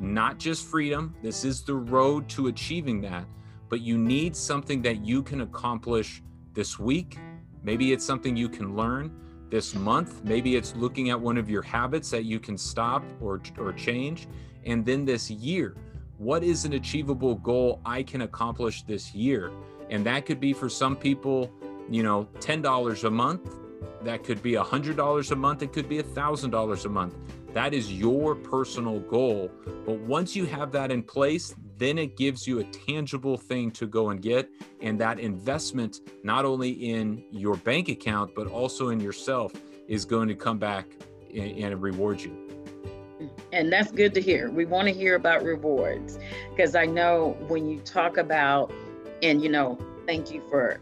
not 0.01 0.39
just 0.39 0.67
freedom. 0.67 1.15
This 1.23 1.45
is 1.45 1.63
the 1.63 1.75
road 1.75 2.29
to 2.31 2.49
achieving 2.49 3.01
that, 3.03 3.25
but 3.69 3.81
you 3.81 3.99
need 3.99 4.37
something 4.37 4.83
that 4.83 5.05
you 5.05 5.23
can 5.23 5.43
accomplish 5.43 6.23
this 6.55 6.79
week. 6.79 7.19
Maybe 7.63 7.93
it's 7.93 8.05
something 8.05 8.37
you 8.37 8.49
can 8.49 8.77
learn 8.77 9.13
this 9.51 9.75
month. 9.75 10.25
Maybe 10.25 10.57
it's 10.57 10.75
looking 10.77 11.11
at 11.11 11.21
one 11.21 11.37
of 11.37 11.49
your 11.49 11.63
habits 11.63 12.11
that 12.11 12.25
you 12.25 12.39
can 12.39 12.57
stop 12.57 13.05
or, 13.21 13.41
or 13.59 13.73
change. 13.73 14.29
And 14.65 14.85
then 14.85 15.05
this 15.05 15.31
year, 15.31 15.77
what 16.19 16.43
is 16.43 16.65
an 16.65 16.75
achievable 16.75 17.37
goal 17.37 17.81
I 17.85 18.03
can 18.03 18.23
accomplish 18.23 18.83
this 18.83 19.15
year? 19.15 19.51
And 19.91 20.05
that 20.07 20.27
could 20.27 20.41
be 20.41 20.53
for 20.53 20.69
some 20.69 20.97
people, 20.97 21.51
you 21.89 22.03
know, 22.03 22.29
$10 22.41 23.05
a 23.05 23.11
month 23.11 23.55
that 24.03 24.25
could 24.25 24.43
be 24.43 24.55
a 24.55 24.63
hundred 24.63 24.97
dollars 24.97 25.31
a 25.31 25.37
month 25.37 25.63
it 25.63 25.73
could 25.73 25.89
be 25.89 25.99
a 25.99 26.03
thousand 26.03 26.51
dollars 26.51 26.85
a 26.85 26.89
month 26.89 27.15
that 27.55 27.73
is 27.73 27.93
your 27.93 28.35
personal 28.35 29.01
goal. 29.01 29.51
But 29.87 29.99
once 30.01 30.37
you 30.37 30.47
have 30.47 30.73
that 30.73 30.91
in 30.91 31.03
place 31.03 31.55
then 31.79 31.97
it 31.97 32.17
gives 32.17 32.47
you 32.47 32.59
a 32.59 32.65
tangible 32.65 33.37
thing 33.37 33.71
to 33.71 33.87
go 33.87 34.11
and 34.11 34.21
get. 34.21 34.51
And 34.81 35.01
that 35.01 35.21
investment 35.21 36.01
not 36.25 36.45
only 36.45 36.71
in 36.71 37.25
your 37.31 37.57
bank 37.57 37.89
account 37.89 38.35
but 38.35 38.47
also 38.49 38.89
in 38.89 39.01
yourself 39.01 39.53
is 39.87 40.05
going 40.05 40.29
to 40.29 40.35
come 40.35 40.59
back 40.59 40.87
and, 41.35 41.59
and 41.59 41.83
reward 41.83 42.21
you. 42.21 42.37
And 43.53 43.73
that's 43.73 43.91
good 43.91 44.13
to 44.15 44.21
hear. 44.21 44.51
We 44.51 44.65
want 44.65 44.89
to 44.89 44.95
hear 44.95 45.15
about 45.15 45.43
rewards 45.43 46.19
because 46.51 46.75
i 46.75 46.85
know 46.85 47.37
when 47.49 47.69
you 47.69 47.81
talk 47.81 48.17
about 48.17 48.73
and 49.23 49.43
you 49.43 49.49
know 49.49 49.79
thank 50.07 50.33
you 50.33 50.43
for 50.51 50.81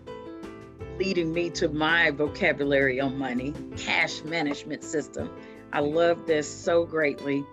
leading 0.99 1.33
me 1.33 1.51
to 1.51 1.69
my 1.69 2.11
vocabulary 2.11 3.01
on 3.01 3.19
money 3.19 3.53
cash 3.77 4.23
management 4.25 4.83
system 4.83 5.31
i 5.73 5.81
love 5.81 6.27
this 6.27 6.53
so 6.53 6.85
greatly. 6.85 7.45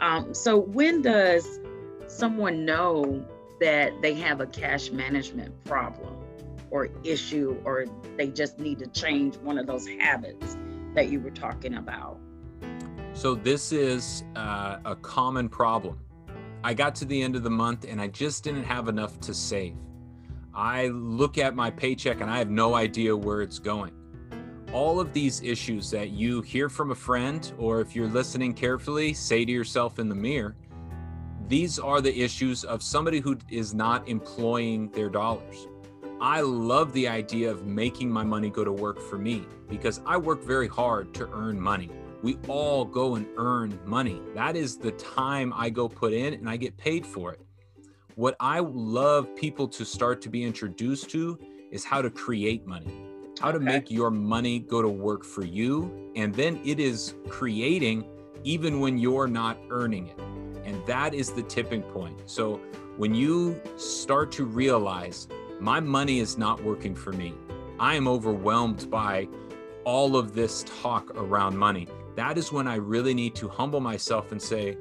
Um, 0.00 0.34
so 0.34 0.58
when 0.58 1.00
does 1.00 1.60
someone 2.08 2.64
know 2.64 3.24
that 3.60 4.02
they 4.02 4.14
have 4.14 4.40
a 4.40 4.46
cash 4.46 4.90
management 4.90 5.64
problem 5.64 6.16
or 6.70 6.88
issue 7.04 7.56
or 7.64 7.86
they 8.16 8.26
just 8.26 8.58
need 8.58 8.80
to 8.80 8.86
change 8.88 9.36
one 9.36 9.58
of 9.58 9.66
those 9.66 9.86
habits 9.86 10.56
that 10.94 11.08
you 11.08 11.20
were 11.20 11.30
talking 11.30 11.74
about? 11.74 12.18
So 13.12 13.36
this 13.36 13.70
is 13.70 14.24
uh, 14.34 14.78
a 14.84 14.96
common 14.96 15.48
problem. 15.48 16.00
I 16.64 16.74
got 16.74 16.96
to 16.96 17.04
the 17.04 17.22
end 17.22 17.36
of 17.36 17.42
the 17.42 17.50
month 17.50 17.84
and 17.88 18.00
i 18.00 18.08
just 18.08 18.42
didn't 18.42 18.64
have 18.64 18.88
enough 18.88 19.20
to 19.20 19.34
save. 19.34 19.76
I 20.54 20.88
look 20.88 21.38
at 21.38 21.54
my 21.54 21.70
paycheck 21.70 22.20
and 22.20 22.30
I 22.30 22.38
have 22.38 22.50
no 22.50 22.74
idea 22.74 23.16
where 23.16 23.40
it's 23.40 23.58
going. 23.58 23.92
All 24.72 24.98
of 24.98 25.12
these 25.12 25.42
issues 25.42 25.90
that 25.90 26.10
you 26.10 26.40
hear 26.40 26.70
from 26.70 26.92
a 26.92 26.94
friend, 26.94 27.52
or 27.58 27.82
if 27.82 27.94
you're 27.94 28.08
listening 28.08 28.54
carefully, 28.54 29.12
say 29.12 29.44
to 29.44 29.52
yourself 29.52 29.98
in 29.98 30.08
the 30.08 30.14
mirror, 30.14 30.56
these 31.46 31.78
are 31.78 32.00
the 32.00 32.22
issues 32.22 32.64
of 32.64 32.82
somebody 32.82 33.20
who 33.20 33.36
is 33.50 33.74
not 33.74 34.08
employing 34.08 34.88
their 34.92 35.10
dollars. 35.10 35.66
I 36.22 36.40
love 36.40 36.94
the 36.94 37.06
idea 37.06 37.50
of 37.50 37.66
making 37.66 38.10
my 38.10 38.24
money 38.24 38.48
go 38.48 38.64
to 38.64 38.72
work 38.72 38.98
for 38.98 39.18
me 39.18 39.44
because 39.68 40.00
I 40.06 40.16
work 40.16 40.42
very 40.42 40.68
hard 40.68 41.12
to 41.14 41.28
earn 41.32 41.60
money. 41.60 41.90
We 42.22 42.38
all 42.48 42.86
go 42.86 43.16
and 43.16 43.26
earn 43.36 43.78
money. 43.84 44.22
That 44.34 44.56
is 44.56 44.78
the 44.78 44.92
time 44.92 45.52
I 45.54 45.68
go 45.68 45.86
put 45.86 46.14
in 46.14 46.32
and 46.32 46.48
I 46.48 46.56
get 46.56 46.78
paid 46.78 47.04
for 47.04 47.34
it. 47.34 47.42
What 48.14 48.36
I 48.40 48.60
love 48.60 49.36
people 49.36 49.68
to 49.68 49.84
start 49.84 50.22
to 50.22 50.30
be 50.30 50.44
introduced 50.44 51.10
to 51.10 51.38
is 51.70 51.84
how 51.84 52.00
to 52.00 52.08
create 52.08 52.66
money, 52.66 53.11
how 53.42 53.48
okay. 53.48 53.58
to 53.58 53.64
make 53.64 53.90
your 53.90 54.10
money 54.10 54.60
go 54.60 54.80
to 54.80 54.88
work 54.88 55.24
for 55.24 55.44
you. 55.44 56.12
And 56.14 56.32
then 56.32 56.60
it 56.64 56.78
is 56.78 57.14
creating 57.28 58.04
even 58.44 58.78
when 58.78 58.98
you're 58.98 59.26
not 59.26 59.58
earning 59.70 60.06
it. 60.06 60.18
And 60.64 60.84
that 60.86 61.12
is 61.12 61.32
the 61.32 61.42
tipping 61.42 61.82
point. 61.82 62.20
So 62.26 62.60
when 62.96 63.16
you 63.16 63.60
start 63.76 64.30
to 64.32 64.44
realize 64.44 65.26
my 65.58 65.80
money 65.80 66.20
is 66.20 66.38
not 66.38 66.62
working 66.62 66.94
for 66.94 67.10
me, 67.12 67.34
I 67.80 67.96
am 67.96 68.06
overwhelmed 68.06 68.88
by 68.88 69.28
all 69.84 70.16
of 70.16 70.34
this 70.34 70.64
talk 70.80 71.10
around 71.16 71.56
money. 71.56 71.88
That 72.14 72.38
is 72.38 72.52
when 72.52 72.68
I 72.68 72.76
really 72.76 73.12
need 73.12 73.34
to 73.36 73.48
humble 73.48 73.80
myself 73.80 74.30
and 74.30 74.40
say, 74.40 74.76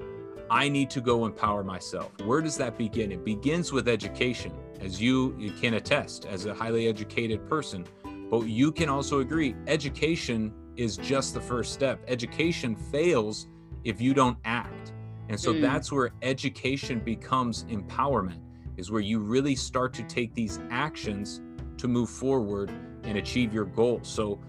I 0.51 0.69
need 0.69 0.91
to 0.91 1.01
go 1.01 1.25
empower 1.25 1.63
myself. 1.63 2.11
Where 2.25 2.41
does 2.41 2.57
that 2.57 2.77
begin? 2.77 3.11
It 3.11 3.25
begins 3.25 3.71
with 3.71 3.87
education, 3.87 4.51
as 4.81 5.01
you, 5.01 5.33
you 5.39 5.51
can 5.51 5.75
attest 5.75 6.25
as 6.25 6.45
a 6.45 6.53
highly 6.53 6.87
educated 6.87 7.47
person. 7.47 7.85
But 8.31 8.47
you 8.47 8.71
can 8.71 8.87
also 8.87 9.19
agree, 9.19 9.55
education 9.67 10.53
is 10.77 10.95
just 10.95 11.33
the 11.33 11.41
first 11.41 11.73
step. 11.73 12.01
Education 12.07 12.77
fails 12.77 13.47
if 13.83 13.99
you 13.99 14.13
don't 14.13 14.37
act. 14.45 14.93
And 15.27 15.37
so 15.37 15.53
mm. 15.53 15.61
that's 15.61 15.91
where 15.91 16.11
education 16.21 16.99
becomes 16.99 17.65
empowerment, 17.65 18.39
is 18.77 18.89
where 18.89 19.01
you 19.01 19.19
really 19.19 19.53
start 19.53 19.93
to 19.95 20.03
take 20.03 20.33
these 20.33 20.61
actions 20.69 21.41
to 21.77 21.89
move 21.89 22.09
forward 22.09 22.71
and 23.03 23.17
achieve 23.17 23.53
your 23.53 23.65
goals. 23.65 24.07
So 24.07 24.39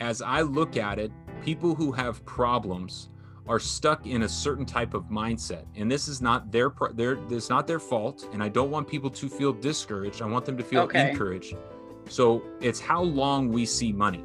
as 0.00 0.20
I 0.20 0.42
look 0.42 0.76
at 0.76 0.98
it, 0.98 1.10
people 1.42 1.74
who 1.74 1.92
have 1.92 2.22
problems 2.26 3.08
are 3.46 3.58
stuck 3.58 4.06
in 4.06 4.22
a 4.22 4.28
certain 4.28 4.64
type 4.64 4.94
of 4.94 5.04
mindset 5.04 5.64
and 5.76 5.90
this 5.90 6.08
is 6.08 6.22
not 6.22 6.50
their 6.50 6.72
their 6.94 7.16
this 7.28 7.50
not 7.50 7.66
their 7.66 7.78
fault 7.78 8.26
and 8.32 8.42
i 8.42 8.48
don't 8.48 8.70
want 8.70 8.88
people 8.88 9.10
to 9.10 9.28
feel 9.28 9.52
discouraged 9.52 10.22
i 10.22 10.24
want 10.24 10.46
them 10.46 10.56
to 10.56 10.64
feel 10.64 10.80
okay. 10.80 11.10
encouraged 11.10 11.54
so 12.08 12.42
it's 12.60 12.80
how 12.80 13.02
long 13.02 13.50
we 13.50 13.64
see 13.64 13.92
money 13.92 14.24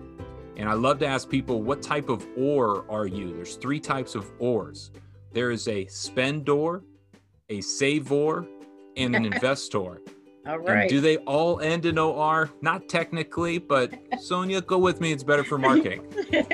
and 0.58 0.68
i 0.70 0.74
love 0.74 1.00
to 1.00 1.06
ask 1.06 1.30
people 1.30 1.62
what 1.62 1.82
type 1.82 2.10
of 2.10 2.28
ore 2.38 2.86
are 2.90 3.08
you 3.08 3.34
there's 3.34 3.56
three 3.56 3.80
types 3.80 4.16
of 4.16 4.32
ores 4.40 4.92
there 5.32 5.52
is 5.52 5.68
a 5.68 5.86
spendor 5.88 6.84
a 7.50 7.62
savor 7.62 8.46
and 8.98 9.16
an 9.16 9.26
investor 9.34 10.00
all 10.48 10.58
right. 10.58 10.82
And 10.82 10.90
do 10.90 11.00
they 11.00 11.18
all 11.18 11.60
end 11.60 11.86
in 11.86 12.00
OR? 12.00 12.50
Not 12.62 12.88
technically, 12.90 13.60
but 13.60 13.94
Sonia, 14.20 14.62
go 14.62 14.80
with 14.80 15.00
me. 15.00 15.12
It's 15.12 15.24
better 15.24 15.44
for 15.44 15.60
marketing. 15.60 16.02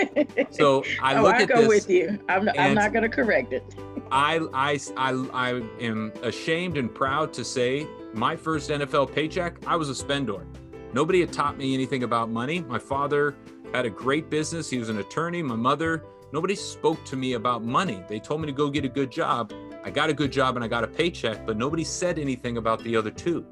so 0.52 0.84
I 1.02 1.16
oh, 1.16 1.24
look 1.24 1.36
I 1.36 1.44
at 1.44 1.50
go 1.50 1.62
this. 1.62 1.68
with 1.68 1.90
you. 1.90 2.20
I'm, 2.28 2.50
I'm 2.58 2.74
not 2.74 2.92
going 2.92 3.04
to 3.04 3.10
correct 3.10 3.54
it. 3.54 3.64
I, 4.12 4.40
I, 4.54 4.80
I, 4.98 5.28
I 5.34 5.50
am 5.80 6.12
ashamed 6.24 6.78
and 6.78 6.94
proud 6.94 7.32
to 7.34 7.46
say 7.46 7.88
my 8.14 8.36
first 8.36 8.70
NFL 8.70 9.14
paycheck, 9.14 9.56
I 9.66 9.76
was 9.76 9.90
a 9.90 9.96
spendor. 9.96 10.46
Nobody 10.96 11.20
had 11.20 11.34
taught 11.34 11.58
me 11.58 11.74
anything 11.74 12.04
about 12.04 12.30
money. 12.30 12.62
My 12.62 12.80
father 12.80 13.36
had 13.74 13.86
a 13.86 13.90
great 13.90 14.30
business. 14.30 14.70
He 14.70 14.78
was 14.78 14.88
an 14.88 15.00
attorney. 15.00 15.44
My 15.44 15.58
mother, 15.58 16.06
nobody 16.32 16.56
spoke 16.56 17.04
to 17.04 17.18
me 17.18 17.34
about 17.34 17.66
money. 17.66 18.02
They 18.08 18.18
told 18.18 18.40
me 18.40 18.48
to 18.48 18.54
go 18.54 18.70
get 18.70 18.86
a 18.86 18.88
good 18.88 19.12
job. 19.12 19.52
I 19.84 19.90
got 19.90 20.10
a 20.10 20.14
good 20.14 20.32
job 20.32 20.56
and 20.56 20.64
I 20.64 20.70
got 20.70 20.86
a 20.86 20.88
paycheck, 20.88 21.46
but 21.46 21.58
nobody 21.58 21.84
said 21.84 22.18
anything 22.18 22.56
about 22.56 22.82
the 22.82 22.96
other 22.96 23.12
two. 23.12 23.46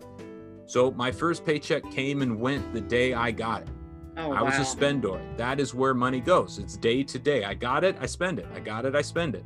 So 0.68 0.92
my 0.92 1.12
first 1.12 1.46
paycheck 1.46 1.92
came 1.92 2.22
and 2.22 2.40
went 2.40 2.72
the 2.72 2.80
day 2.80 3.14
I 3.14 3.32
got 3.32 3.64
it. 3.64 3.70
Oh, 4.16 4.32
I 4.32 4.42
was 4.42 4.58
a 4.58 4.64
spendor. 4.64 5.20
That 5.36 5.60
is 5.60 5.74
where 5.74 5.94
money 5.94 6.22
goes. 6.22 6.60
It's 6.60 6.78
day 6.78 7.04
to 7.04 7.20
day. 7.20 7.44
I 7.44 7.56
got 7.56 7.84
it, 7.84 7.98
I 8.00 8.06
spend 8.06 8.40
it. 8.40 8.48
I 8.56 8.62
got 8.62 8.86
it, 8.86 8.96
I 8.96 9.02
spend 9.02 9.36
it. 9.36 9.44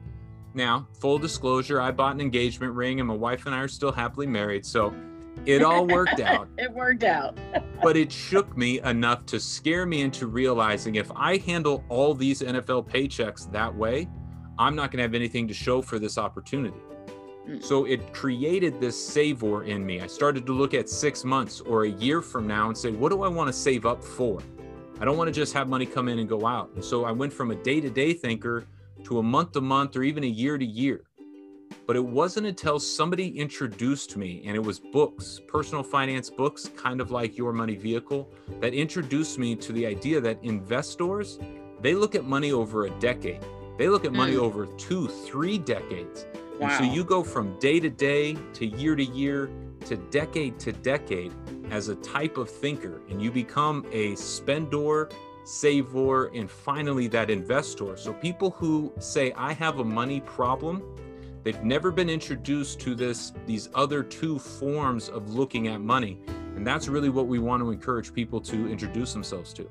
Now, 0.53 0.87
full 0.99 1.17
disclosure, 1.17 1.81
I 1.81 1.89
bought 1.89 2.13
an 2.13 2.21
engagement 2.21 2.73
ring 2.73 2.99
and 2.99 3.07
my 3.07 3.15
wife 3.15 3.47
and 3.47 3.55
I 3.55 3.59
are 3.59 3.67
still 3.67 3.91
happily 3.91 4.27
married. 4.27 4.67
So 4.67 4.93
it 5.45 5.61
all 5.63 5.85
worked 5.85 6.19
out. 6.19 6.47
it 6.57 6.71
worked 6.71 7.03
out. 7.03 7.37
but 7.81 7.95
it 7.95 8.11
shook 8.11 8.57
me 8.57 8.79
enough 8.81 9.25
to 9.27 9.39
scare 9.39 9.85
me 9.85 10.01
into 10.01 10.27
realizing 10.27 10.95
if 10.95 11.11
I 11.15 11.37
handle 11.37 11.83
all 11.89 12.13
these 12.13 12.41
NFL 12.41 12.89
paychecks 12.89 13.51
that 13.51 13.73
way, 13.73 14.07
I'm 14.59 14.75
not 14.75 14.91
going 14.91 14.97
to 14.97 15.03
have 15.03 15.13
anything 15.13 15.47
to 15.47 15.53
show 15.53 15.81
for 15.81 15.99
this 15.99 16.17
opportunity. 16.17 16.77
Mm. 17.47 17.63
So 17.63 17.85
it 17.85 18.13
created 18.13 18.81
this 18.81 19.01
savor 19.01 19.63
in 19.63 19.85
me. 19.85 20.01
I 20.01 20.07
started 20.07 20.45
to 20.45 20.53
look 20.53 20.73
at 20.73 20.89
six 20.89 21.23
months 21.23 21.61
or 21.61 21.83
a 21.85 21.89
year 21.89 22.21
from 22.21 22.47
now 22.47 22.67
and 22.67 22.77
say, 22.77 22.91
what 22.91 23.09
do 23.09 23.23
I 23.23 23.27
want 23.27 23.47
to 23.47 23.53
save 23.53 23.85
up 23.85 24.03
for? 24.03 24.41
I 24.99 25.05
don't 25.05 25.17
want 25.17 25.27
to 25.27 25.31
just 25.31 25.53
have 25.53 25.67
money 25.67 25.85
come 25.85 26.07
in 26.07 26.19
and 26.19 26.27
go 26.27 26.45
out. 26.47 26.71
And 26.73 26.83
so 26.83 27.05
I 27.05 27.11
went 27.11 27.31
from 27.31 27.51
a 27.51 27.55
day 27.55 27.79
to 27.79 27.89
day 27.89 28.13
thinker 28.13 28.65
to 29.03 29.19
a 29.19 29.23
month 29.23 29.51
to 29.53 29.61
month 29.61 29.95
or 29.95 30.03
even 30.03 30.23
a 30.23 30.27
year 30.27 30.57
to 30.57 30.65
year. 30.65 31.03
But 31.85 31.95
it 31.95 32.05
wasn't 32.05 32.47
until 32.47 32.79
somebody 32.79 33.29
introduced 33.37 34.17
me, 34.17 34.43
and 34.45 34.55
it 34.55 34.59
was 34.59 34.79
books, 34.79 35.39
personal 35.47 35.83
finance 35.83 36.29
books, 36.29 36.69
kind 36.75 36.99
of 36.99 37.11
like 37.11 37.37
Your 37.37 37.53
Money 37.53 37.75
Vehicle, 37.75 38.29
that 38.59 38.73
introduced 38.73 39.39
me 39.39 39.55
to 39.55 39.71
the 39.71 39.85
idea 39.85 40.19
that 40.19 40.37
investors, 40.43 41.39
they 41.81 41.93
look 41.93 42.15
at 42.15 42.25
money 42.25 42.51
over 42.51 42.85
a 42.85 42.89
decade. 42.99 43.45
They 43.77 43.87
look 43.89 44.05
at 44.05 44.11
money 44.11 44.33
mm. 44.33 44.39
over 44.41 44.65
two, 44.77 45.07
three 45.07 45.57
decades. 45.57 46.25
Wow. 46.59 46.67
And 46.67 46.77
so 46.77 46.83
you 46.91 47.03
go 47.03 47.23
from 47.23 47.57
day 47.59 47.79
to 47.79 47.89
day 47.89 48.35
to 48.53 48.65
year 48.65 48.95
to 48.95 49.03
year 49.03 49.49
to 49.85 49.95
decade 49.95 50.59
to 50.59 50.71
decade 50.71 51.31
as 51.69 51.87
a 51.89 51.95
type 51.95 52.37
of 52.37 52.49
thinker, 52.49 53.01
and 53.09 53.21
you 53.21 53.31
become 53.31 53.85
a 53.91 54.15
spendor, 54.15 55.09
savor, 55.43 56.27
and 56.27 56.49
finally 56.49 57.07
that 57.07 57.29
investor. 57.29 57.95
So 57.95 58.13
people 58.13 58.51
who 58.51 58.91
say, 58.99 59.31
I 59.33 59.53
have 59.53 59.79
a 59.79 59.83
money 59.83 60.21
problem, 60.21 60.83
they've 61.47 61.63
never 61.63 61.91
been 61.91 62.09
introduced 62.09 62.77
to 62.81 62.93
this 62.93 63.31
these 63.45 63.69
other 63.73 64.03
two 64.03 64.37
forms 64.37 65.07
of 65.07 65.33
looking 65.33 65.69
at 65.69 65.79
money. 65.79 66.19
And 66.57 66.67
that's 66.67 66.89
really 66.89 67.07
what 67.07 67.27
we 67.27 67.39
want 67.39 67.63
to 67.63 67.71
encourage 67.71 68.13
people 68.13 68.41
to 68.41 68.69
introduce 68.69 69.13
themselves 69.13 69.53
to. 69.53 69.69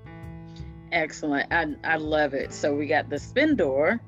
Excellent. 0.90 1.52
I, 1.52 1.74
I 1.84 1.96
love 1.96 2.32
it. 2.32 2.54
So 2.54 2.74
we 2.74 2.86
got 2.86 3.10
the 3.10 3.18
spendor 3.18 4.00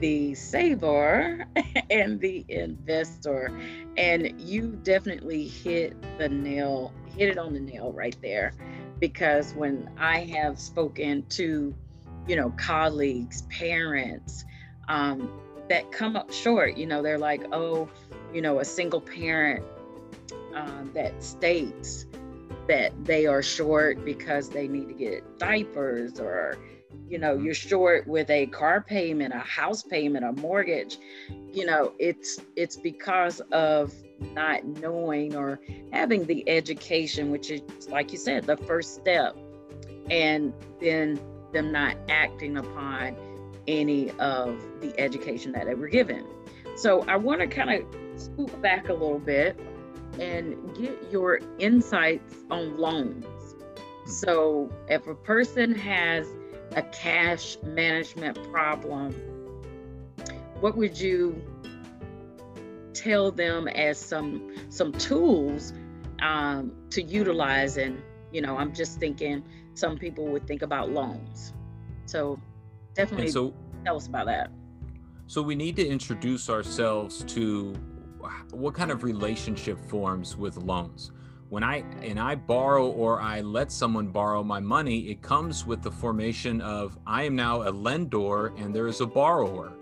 the 0.00 0.34
saver 0.34 1.46
and 1.90 2.18
the 2.18 2.46
investor. 2.48 3.54
And 3.98 4.40
you 4.40 4.78
definitely 4.82 5.48
hit 5.48 6.00
the 6.16 6.30
nail, 6.30 6.94
hit 7.14 7.28
it 7.28 7.36
on 7.36 7.52
the 7.52 7.60
nail 7.60 7.92
right 7.92 8.16
there. 8.22 8.54
Because 9.00 9.52
when 9.52 9.90
I 9.98 10.20
have 10.20 10.58
spoken 10.58 11.26
to, 11.28 11.74
you 12.26 12.36
know, 12.36 12.54
colleagues, 12.56 13.42
parents, 13.50 14.46
um, 14.88 15.30
that 15.68 15.90
come 15.92 16.16
up 16.16 16.32
short, 16.32 16.76
you 16.76 16.86
know, 16.86 17.02
they're 17.02 17.18
like, 17.18 17.44
oh, 17.52 17.88
you 18.32 18.42
know, 18.42 18.60
a 18.60 18.64
single 18.64 19.00
parent 19.00 19.64
um, 20.54 20.90
that 20.94 21.22
states 21.22 22.06
that 22.68 22.92
they 23.04 23.26
are 23.26 23.42
short 23.42 24.04
because 24.04 24.48
they 24.48 24.66
need 24.66 24.88
to 24.88 24.94
get 24.94 25.38
diapers 25.38 26.18
or 26.18 26.56
you 27.08 27.18
know 27.18 27.36
you're 27.36 27.54
short 27.54 28.06
with 28.06 28.28
a 28.30 28.46
car 28.46 28.80
payment 28.80 29.32
a 29.32 29.38
house 29.38 29.82
payment 29.82 30.24
a 30.24 30.32
mortgage 30.40 30.98
you 31.52 31.64
know 31.64 31.92
it's 31.98 32.40
it's 32.56 32.76
because 32.76 33.40
of 33.52 33.92
not 34.32 34.64
knowing 34.64 35.36
or 35.36 35.60
having 35.92 36.24
the 36.26 36.48
education 36.48 37.30
which 37.30 37.50
is 37.50 37.60
like 37.88 38.10
you 38.10 38.18
said 38.18 38.44
the 38.44 38.56
first 38.56 38.94
step 38.94 39.36
and 40.10 40.52
then 40.80 41.20
them 41.52 41.70
not 41.70 41.96
acting 42.08 42.56
upon 42.56 43.16
any 43.68 44.10
of 44.12 44.60
the 44.80 44.98
education 44.98 45.52
that 45.52 45.66
they 45.66 45.74
were 45.74 45.88
given 45.88 46.24
so 46.76 47.02
i 47.02 47.16
want 47.16 47.40
to 47.40 47.46
kind 47.46 47.70
of 47.70 48.20
scoop 48.20 48.60
back 48.62 48.88
a 48.88 48.92
little 48.92 49.18
bit 49.18 49.58
and 50.18 50.74
get 50.76 50.96
your 51.10 51.40
insights 51.58 52.34
on 52.50 52.76
loans 52.78 53.24
hmm. 53.24 54.10
so 54.10 54.70
if 54.88 55.06
a 55.06 55.14
person 55.14 55.74
has 55.74 56.26
a 56.76 56.82
cash 56.82 57.56
management 57.62 58.38
problem, 58.52 59.12
what 60.60 60.76
would 60.76 60.98
you 60.98 61.42
tell 62.92 63.30
them 63.30 63.68
as 63.68 63.98
some 63.98 64.54
some 64.68 64.92
tools 64.92 65.72
um, 66.20 66.72
to 66.90 67.02
utilize? 67.02 67.76
And 67.76 68.02
you 68.30 68.42
know, 68.42 68.56
I'm 68.56 68.74
just 68.74 68.98
thinking 68.98 69.42
some 69.74 69.98
people 69.98 70.26
would 70.26 70.46
think 70.46 70.62
about 70.62 70.90
loans. 70.90 71.52
So 72.04 72.38
definitely 72.96 73.28
so, 73.28 73.54
tell 73.84 73.96
us 73.96 74.06
about 74.06 74.26
that. 74.26 74.50
So 75.26 75.42
we 75.42 75.54
need 75.54 75.76
to 75.76 75.86
introduce 75.86 76.48
ourselves 76.50 77.24
to 77.24 77.74
what 78.50 78.74
kind 78.74 78.90
of 78.90 79.04
relationship 79.04 79.78
forms 79.88 80.36
with 80.36 80.56
loans 80.56 81.12
when 81.48 81.62
I 81.62 81.84
and 82.02 82.18
I 82.18 82.34
borrow 82.34 82.88
or 82.88 83.20
I 83.20 83.40
let 83.40 83.70
someone 83.70 84.08
borrow 84.08 84.42
my 84.42 84.60
money, 84.60 85.08
it 85.10 85.22
comes 85.22 85.64
with 85.64 85.82
the 85.82 85.90
formation 85.90 86.60
of 86.60 86.98
I 87.06 87.22
am 87.22 87.36
now 87.36 87.68
a 87.68 87.70
lender 87.70 88.48
and 88.56 88.74
there 88.74 88.88
is 88.88 89.00
a 89.00 89.06
borrower. 89.06 89.72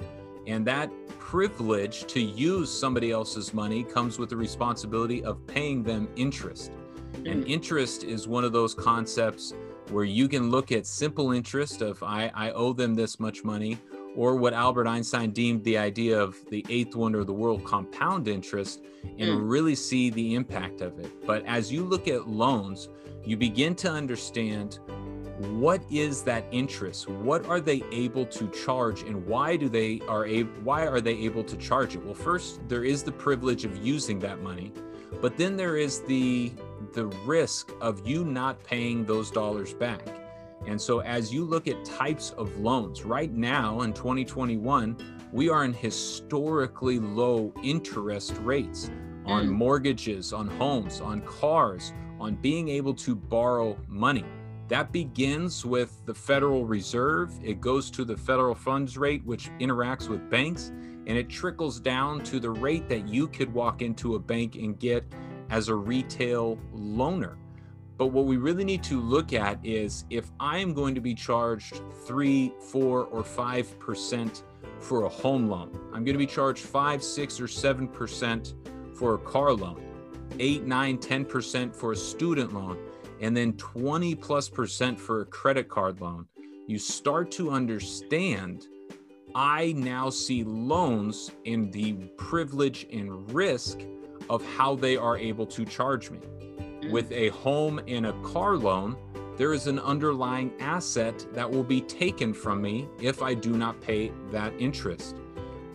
And 0.47 0.67
that 0.67 0.91
privilege 1.19 2.05
to 2.13 2.21
use 2.21 2.71
somebody 2.71 3.11
else's 3.11 3.55
money 3.55 3.83
comes 3.83 4.19
with 4.19 4.29
the 4.29 4.37
responsibility 4.37 5.25
of 5.25 5.47
paying 5.47 5.83
them 5.83 6.09
interest. 6.17 6.73
And 7.15 7.45
mm. 7.45 7.49
interest 7.49 8.05
is 8.05 8.29
one 8.29 8.45
of 8.45 8.53
those 8.53 8.75
concepts 8.75 9.55
where 9.91 10.05
you 10.05 10.29
can 10.29 10.51
look 10.51 10.73
at 10.73 10.87
simple 10.87 11.33
interest 11.33 11.83
of 11.83 12.03
I, 12.03 12.31
I 12.35 12.51
owe 12.53 12.73
them 12.73 12.95
this 12.95 13.21
much 13.21 13.45
money, 13.45 13.79
or 14.17 14.37
what 14.37 14.53
Albert 14.53 14.87
Einstein 14.87 15.31
deemed 15.31 15.65
the 15.65 15.77
idea 15.77 16.19
of 16.19 16.37
the 16.51 16.65
eighth 16.69 16.95
wonder 16.95 17.21
of 17.21 17.27
the 17.27 17.33
world, 17.33 17.65
compound 17.65 18.29
interest, 18.29 18.83
and 19.19 19.29
mm. 19.29 19.51
really 19.51 19.75
see 19.75 20.11
the 20.11 20.35
impact 20.35 20.81
of 20.81 20.99
it. 20.99 21.11
But 21.27 21.45
as 21.47 21.73
you 21.73 21.85
look 21.85 22.09
at 22.09 22.29
loans, 22.29 22.89
you 23.25 23.37
begin 23.37 23.75
to 23.77 23.91
understand 23.91 24.79
what 25.39 25.83
is 25.91 26.23
that 26.23 26.45
interest 26.53 27.09
what 27.09 27.45
are 27.47 27.61
they 27.61 27.83
able 27.91 28.25
to 28.25 28.49
charge 28.51 29.03
and 29.03 29.27
why 29.27 29.57
do 29.57 29.69
they 29.69 30.01
are 30.09 30.25
able 30.25 30.51
why 30.63 30.87
are 30.87 31.01
they 31.01 31.15
able 31.15 31.43
to 31.43 31.57
charge 31.57 31.97
it 31.97 32.05
well 32.05 32.15
first 32.15 32.61
there 32.69 32.85
is 32.85 33.03
the 33.03 33.11
privilege 33.11 33.65
of 33.65 33.77
using 33.85 34.21
that 34.21 34.41
money 34.43 34.73
but 35.21 35.37
then 35.37 35.57
there 35.57 35.77
is 35.77 36.03
the 36.03 36.53
the 36.95 37.07
risk 37.27 37.73
of 37.81 38.07
you 38.07 38.25
not 38.25 38.63
paying 38.65 39.05
those 39.05 39.31
dollars 39.31 39.75
back 39.75 40.01
and 40.67 40.81
so, 40.81 41.01
as 41.01 41.33
you 41.33 41.45
look 41.45 41.69
at 41.69 41.85
types 41.85 42.31
of 42.31 42.59
loans, 42.59 43.05
right 43.05 43.33
now 43.33 43.83
in 43.83 43.93
2021, 43.93 44.97
we 45.33 45.49
are 45.49 45.65
in 45.65 45.75
historically 45.75 46.99
low 46.99 47.53
interest 47.63 48.37
rates 48.41 48.91
on 49.27 49.49
mm. 49.49 49.53
mortgages, 49.53 50.33
on 50.33 50.49
homes, 50.49 51.01
on 51.01 51.21
cars, 51.23 51.93
on 52.19 52.37
being 52.37 52.69
able 52.69 52.95
to 52.95 53.15
borrow 53.15 53.77
money. 53.89 54.25
That 54.69 54.91
begins 54.91 55.67
with 55.67 56.01
the 56.07 56.15
Federal 56.15 56.65
Reserve. 56.65 57.33
It 57.43 57.61
goes 57.61 57.91
to 57.91 58.05
the 58.05 58.17
federal 58.17 58.55
funds 58.55 58.97
rate, 58.97 59.25
which 59.27 59.51
interacts 59.61 60.09
with 60.09 60.31
banks, 60.31 60.73
and 61.07 61.19
it 61.19 61.29
trickles 61.29 61.79
down 61.79 62.25
to 62.25 62.41
the 62.41 62.51
rate 62.51 62.89
that 62.89 63.07
you 63.07 63.29
could 63.29 63.53
walk 63.53 63.83
into 63.83 64.15
a 64.15 64.19
bank 64.19 64.57
and 64.57 64.79
get 64.79 65.05
as 65.51 65.69
a 65.69 65.75
retail 65.75 66.59
loaner. 66.75 67.37
But 67.97 68.09
what 68.09 68.25
we 68.25 68.37
really 68.37 68.65
need 68.65 68.83
to 68.85 69.01
look 69.01 69.33
at 69.33 69.59
is 69.65 70.05
if 70.11 70.33
I 70.41 70.59
am 70.59 70.75
going 70.75 70.95
to 70.97 71.01
be 71.01 71.15
charged 71.15 71.81
three, 72.07 72.53
four, 72.71 73.05
or 73.05 73.23
five 73.23 73.79
percent 73.79 74.43
for 74.81 75.05
a 75.05 75.09
home 75.09 75.49
loan, 75.49 75.71
I'm 75.93 76.05
going 76.05 76.15
to 76.15 76.19
be 76.19 76.27
charged 76.27 76.65
five, 76.65 77.05
six, 77.05 77.41
or 77.41 77.47
seven 77.47 77.87
percent 77.87 78.55
for 78.95 79.15
a 79.15 79.19
car 79.19 79.53
loan, 79.53 79.85
eight, 80.41 80.65
nine, 80.65 80.99
ten 80.99 81.25
percent 81.25 81.75
for 81.75 81.93
a 81.93 81.97
student 81.97 82.53
loan, 82.53 82.79
and 83.21 83.37
then 83.37 83.53
20 83.55 84.17
plus 84.17 84.49
percent 84.49 84.99
for 84.99 85.21
a 85.21 85.27
credit 85.27 85.69
card 85.69 86.01
loan. 86.01 86.27
You 86.67 86.79
start 86.79 87.31
to 87.33 87.51
understand 87.51 88.67
I 89.37 89.73
now 89.77 90.11
see 90.11 90.45
loans 90.45 91.33
in 91.45 91.71
the 91.73 91.95
privilege 92.17 92.87
and 92.93 93.33
risk 93.33 93.81
of 94.31 94.45
how 94.57 94.75
they 94.75 94.97
are 94.97 95.17
able 95.17 95.47
to 95.47 95.65
charge 95.65 96.11
me. 96.11 96.19
Mm-hmm. 96.19 96.91
With 96.91 97.11
a 97.13 97.29
home 97.29 97.81
and 97.87 98.07
a 98.07 98.13
car 98.23 98.57
loan, 98.57 98.97
there 99.37 99.53
is 99.53 99.67
an 99.67 99.81
underlying 99.81 100.53
asset 100.61 101.27
that 101.33 101.51
will 101.51 101.65
be 101.65 101.81
taken 101.81 102.33
from 102.33 102.63
me 102.63 102.89
if 103.01 103.23
I 103.23 103.35
do 103.35 103.57
not 103.57 103.81
pay 103.81 104.13
that 104.31 104.53
interest. 104.59 105.17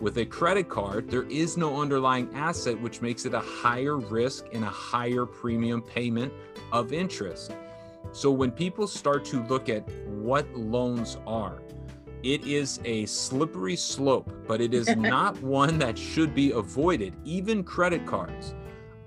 With 0.00 0.16
a 0.16 0.24
credit 0.24 0.70
card, 0.70 1.10
there 1.10 1.24
is 1.24 1.58
no 1.58 1.78
underlying 1.78 2.30
asset, 2.34 2.80
which 2.80 3.02
makes 3.02 3.26
it 3.26 3.34
a 3.34 3.40
higher 3.40 3.98
risk 3.98 4.46
and 4.54 4.64
a 4.64 4.68
higher 4.68 5.26
premium 5.26 5.82
payment 5.82 6.32
of 6.72 6.94
interest. 6.94 7.54
So 8.12 8.30
when 8.30 8.50
people 8.50 8.86
start 8.86 9.26
to 9.26 9.42
look 9.44 9.68
at 9.68 9.86
what 10.06 10.50
loans 10.56 11.18
are, 11.26 11.60
it 12.22 12.46
is 12.46 12.80
a 12.84 13.06
slippery 13.06 13.76
slope, 13.76 14.32
but 14.46 14.60
it 14.60 14.74
is 14.74 14.88
not 14.96 15.40
one 15.42 15.78
that 15.78 15.98
should 15.98 16.34
be 16.34 16.52
avoided, 16.52 17.14
even 17.24 17.64
credit 17.64 18.06
cards. 18.06 18.54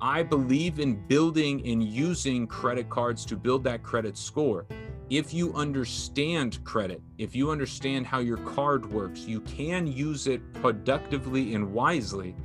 I 0.02 0.22
believe 0.22 0.80
in 0.80 0.96
building 1.08 1.66
and 1.66 1.84
using 1.84 2.46
credit 2.46 2.90
cards 2.90 3.26
to 3.26 3.38
build 3.38 3.64
that 3.64 3.84
credit 3.84 4.18
score. 4.18 4.66
If 5.10 5.34
you 5.34 5.54
understand 5.54 6.64
credit, 6.66 7.02
if 7.18 7.36
you 7.36 7.52
understand 7.52 8.06
how 8.06 8.20
your 8.20 8.38
card 8.38 8.92
works, 8.92 9.22
you 9.22 9.42
can 9.42 9.88
use 9.88 10.28
it 10.28 10.42
productively 10.56 11.56
and 11.56 11.72
wisely 11.72 12.36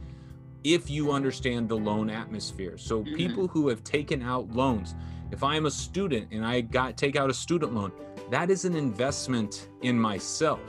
if 0.65 0.91
you 0.91 1.13
understand 1.13 1.69
the 1.69 1.77
loan 1.77 2.11
atmosphere. 2.11 2.77
So 2.79 3.03
mm-hmm. 3.03 3.15
people 3.15 3.49
who 3.49 3.69
have 3.69 3.83
taken 3.85 4.23
out 4.23 4.51
loans, 4.53 4.95
if 5.31 5.43
I 5.43 5.57
am 5.57 5.67
a 5.67 5.71
student 5.71 6.29
and 6.31 6.45
I 6.45 6.61
got 6.61 6.97
take 6.97 7.17
out 7.17 7.31
a 7.31 7.35
student 7.35 7.75
loan, 7.75 7.93
that 8.31 8.51
is 8.51 8.65
an 8.65 8.77
investment 8.77 9.69
in 9.83 9.99
myself. 9.99 10.61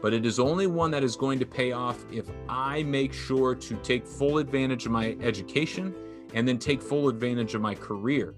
But 0.00 0.14
it 0.14 0.24
is 0.24 0.38
only 0.38 0.66
one 0.66 0.90
that 0.92 1.02
is 1.02 1.16
going 1.16 1.38
to 1.40 1.46
pay 1.46 1.72
off 1.72 2.04
if 2.12 2.26
I 2.48 2.82
make 2.84 3.12
sure 3.12 3.54
to 3.54 3.76
take 3.76 4.06
full 4.06 4.38
advantage 4.38 4.86
of 4.86 4.92
my 4.92 5.16
education 5.20 5.94
and 6.34 6.46
then 6.46 6.58
take 6.58 6.80
full 6.80 7.08
advantage 7.08 7.54
of 7.54 7.60
my 7.60 7.74
career. 7.74 8.34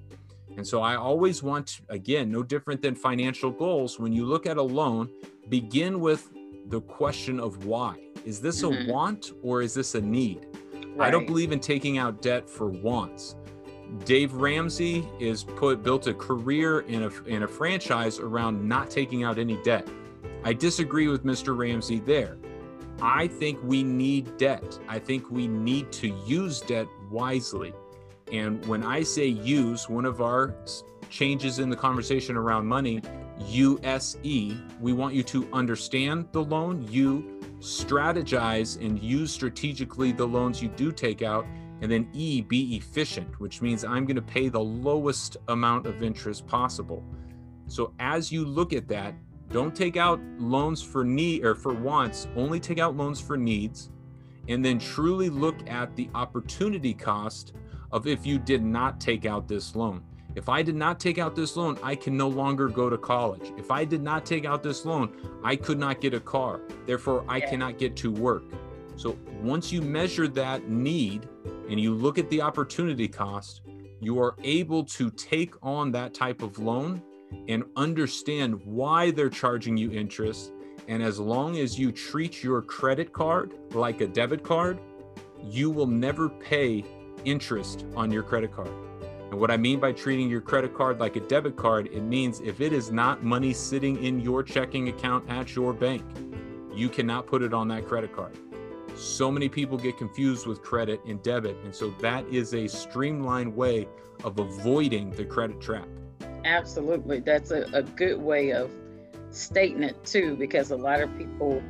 And 0.56 0.66
so 0.66 0.82
I 0.82 0.96
always 0.96 1.42
want, 1.42 1.80
again, 1.88 2.30
no 2.30 2.42
different 2.42 2.80
than 2.80 2.94
financial 2.94 3.50
goals. 3.50 3.98
When 3.98 4.12
you 4.12 4.24
look 4.24 4.46
at 4.46 4.56
a 4.56 4.62
loan, 4.62 5.10
begin 5.48 6.00
with 6.00 6.30
the 6.66 6.80
question 6.80 7.40
of 7.40 7.64
why. 7.66 7.96
Is 8.24 8.40
this 8.40 8.62
mm-hmm. 8.62 8.88
a 8.88 8.92
want 8.92 9.32
or 9.42 9.62
is 9.62 9.74
this 9.74 9.94
a 9.94 10.00
need? 10.00 10.46
Right. 10.94 11.08
I 11.08 11.10
don't 11.10 11.26
believe 11.26 11.52
in 11.52 11.60
taking 11.60 11.98
out 11.98 12.22
debt 12.22 12.48
for 12.48 12.68
wants. 12.68 13.36
Dave 14.04 14.32
Ramsey 14.34 15.06
is 15.18 15.44
put 15.44 15.82
built 15.82 16.06
a 16.06 16.14
career 16.14 16.80
in 16.80 17.04
a 17.04 17.10
in 17.24 17.42
a 17.42 17.48
franchise 17.48 18.18
around 18.18 18.66
not 18.66 18.90
taking 18.90 19.24
out 19.24 19.38
any 19.38 19.56
debt. 19.62 19.88
I 20.44 20.52
disagree 20.52 21.08
with 21.08 21.24
Mr. 21.24 21.56
Ramsey 21.56 21.98
there. 22.00 22.38
I 23.02 23.26
think 23.26 23.58
we 23.62 23.82
need 23.82 24.36
debt. 24.36 24.78
I 24.88 24.98
think 24.98 25.30
we 25.30 25.48
need 25.48 25.90
to 25.92 26.08
use 26.26 26.60
debt 26.60 26.86
wisely. 27.10 27.72
And 28.32 28.64
when 28.66 28.84
I 28.84 29.02
say 29.02 29.26
use, 29.26 29.88
one 29.88 30.04
of 30.04 30.20
our 30.20 30.54
changes 31.08 31.58
in 31.58 31.68
the 31.68 31.76
conversation 31.76 32.36
around 32.36 32.66
money, 32.66 33.02
USE, 33.48 34.54
we 34.80 34.92
want 34.92 35.14
you 35.14 35.22
to 35.24 35.48
understand 35.52 36.28
the 36.32 36.44
loan, 36.44 36.86
you 36.90 37.40
strategize 37.58 38.80
and 38.80 39.02
use 39.02 39.32
strategically 39.32 40.12
the 40.12 40.26
loans 40.26 40.62
you 40.62 40.68
do 40.68 40.92
take 40.92 41.22
out, 41.22 41.46
and 41.80 41.90
then 41.90 42.08
E, 42.12 42.40
be 42.40 42.76
efficient, 42.76 43.40
which 43.40 43.62
means 43.62 43.84
I'm 43.84 44.04
going 44.04 44.16
to 44.16 44.22
pay 44.22 44.48
the 44.48 44.60
lowest 44.60 45.36
amount 45.48 45.86
of 45.86 46.02
interest 46.02 46.46
possible. 46.46 47.04
So 47.66 47.94
as 47.98 48.30
you 48.30 48.44
look 48.44 48.72
at 48.72 48.88
that, 48.88 49.14
don't 49.50 49.74
take 49.74 49.96
out 49.96 50.20
loans 50.38 50.82
for 50.82 51.04
need 51.04 51.44
or 51.44 51.54
for 51.54 51.74
wants, 51.74 52.28
only 52.36 52.60
take 52.60 52.78
out 52.78 52.96
loans 52.96 53.20
for 53.20 53.36
needs 53.36 53.90
and 54.48 54.64
then 54.64 54.78
truly 54.78 55.28
look 55.28 55.68
at 55.68 55.94
the 55.96 56.08
opportunity 56.14 56.94
cost 56.94 57.54
of 57.92 58.06
if 58.06 58.26
you 58.26 58.38
did 58.38 58.62
not 58.62 59.00
take 59.00 59.26
out 59.26 59.48
this 59.48 59.74
loan. 59.74 60.02
If 60.36 60.48
I 60.48 60.62
did 60.62 60.76
not 60.76 61.00
take 61.00 61.18
out 61.18 61.34
this 61.34 61.56
loan, 61.56 61.78
I 61.82 61.96
can 61.96 62.16
no 62.16 62.28
longer 62.28 62.68
go 62.68 62.88
to 62.88 62.96
college. 62.96 63.52
If 63.56 63.70
I 63.70 63.84
did 63.84 64.02
not 64.02 64.24
take 64.24 64.44
out 64.44 64.62
this 64.62 64.84
loan, 64.84 65.16
I 65.42 65.56
could 65.56 65.78
not 65.78 66.00
get 66.00 66.14
a 66.14 66.20
car. 66.20 66.60
Therefore, 66.86 67.24
I 67.28 67.40
cannot 67.40 67.78
get 67.78 67.96
to 67.96 68.12
work. 68.12 68.44
So 69.00 69.16
once 69.40 69.72
you 69.72 69.80
measure 69.80 70.28
that 70.28 70.68
need 70.68 71.26
and 71.70 71.80
you 71.80 71.94
look 71.94 72.18
at 72.18 72.28
the 72.28 72.42
opportunity 72.42 73.08
cost, 73.08 73.62
you 73.98 74.20
are 74.20 74.36
able 74.44 74.84
to 74.84 75.10
take 75.12 75.54
on 75.62 75.90
that 75.92 76.12
type 76.12 76.42
of 76.42 76.58
loan 76.58 77.02
and 77.48 77.64
understand 77.76 78.60
why 78.62 79.10
they're 79.10 79.30
charging 79.30 79.78
you 79.78 79.90
interest. 79.90 80.52
And 80.86 81.02
as 81.02 81.18
long 81.18 81.56
as 81.56 81.78
you 81.78 81.92
treat 81.92 82.42
your 82.42 82.60
credit 82.60 83.10
card 83.10 83.54
like 83.72 84.02
a 84.02 84.06
debit 84.06 84.42
card, 84.42 84.78
you 85.42 85.70
will 85.70 85.86
never 85.86 86.28
pay 86.28 86.84
interest 87.24 87.86
on 87.96 88.10
your 88.10 88.22
credit 88.22 88.52
card. 88.52 88.72
And 89.30 89.40
what 89.40 89.50
I 89.50 89.56
mean 89.56 89.80
by 89.80 89.92
treating 89.92 90.28
your 90.28 90.42
credit 90.42 90.74
card 90.74 91.00
like 91.00 91.16
a 91.16 91.20
debit 91.20 91.56
card, 91.56 91.86
it 91.86 92.02
means 92.02 92.40
if 92.40 92.60
it 92.60 92.74
is 92.74 92.92
not 92.92 93.24
money 93.24 93.54
sitting 93.54 94.04
in 94.04 94.20
your 94.20 94.42
checking 94.42 94.90
account 94.90 95.26
at 95.30 95.56
your 95.56 95.72
bank, 95.72 96.04
you 96.74 96.90
cannot 96.90 97.26
put 97.26 97.40
it 97.40 97.54
on 97.54 97.66
that 97.68 97.86
credit 97.88 98.14
card. 98.14 98.36
So 99.00 99.30
many 99.30 99.48
people 99.48 99.78
get 99.78 99.96
confused 99.96 100.46
with 100.46 100.62
credit 100.62 101.00
and 101.06 101.22
debit. 101.22 101.56
And 101.64 101.74
so 101.74 101.88
that 102.00 102.26
is 102.28 102.52
a 102.52 102.66
streamlined 102.66 103.56
way 103.56 103.88
of 104.24 104.38
avoiding 104.38 105.10
the 105.12 105.24
credit 105.24 105.58
trap. 105.58 105.88
Absolutely. 106.44 107.20
That's 107.20 107.50
a, 107.50 107.62
a 107.72 107.82
good 107.82 108.20
way 108.20 108.52
of 108.52 108.70
stating 109.30 109.82
it 109.82 110.04
too, 110.04 110.36
because 110.36 110.70
a 110.70 110.76
lot 110.76 111.00
of 111.00 111.16
people, 111.16 111.62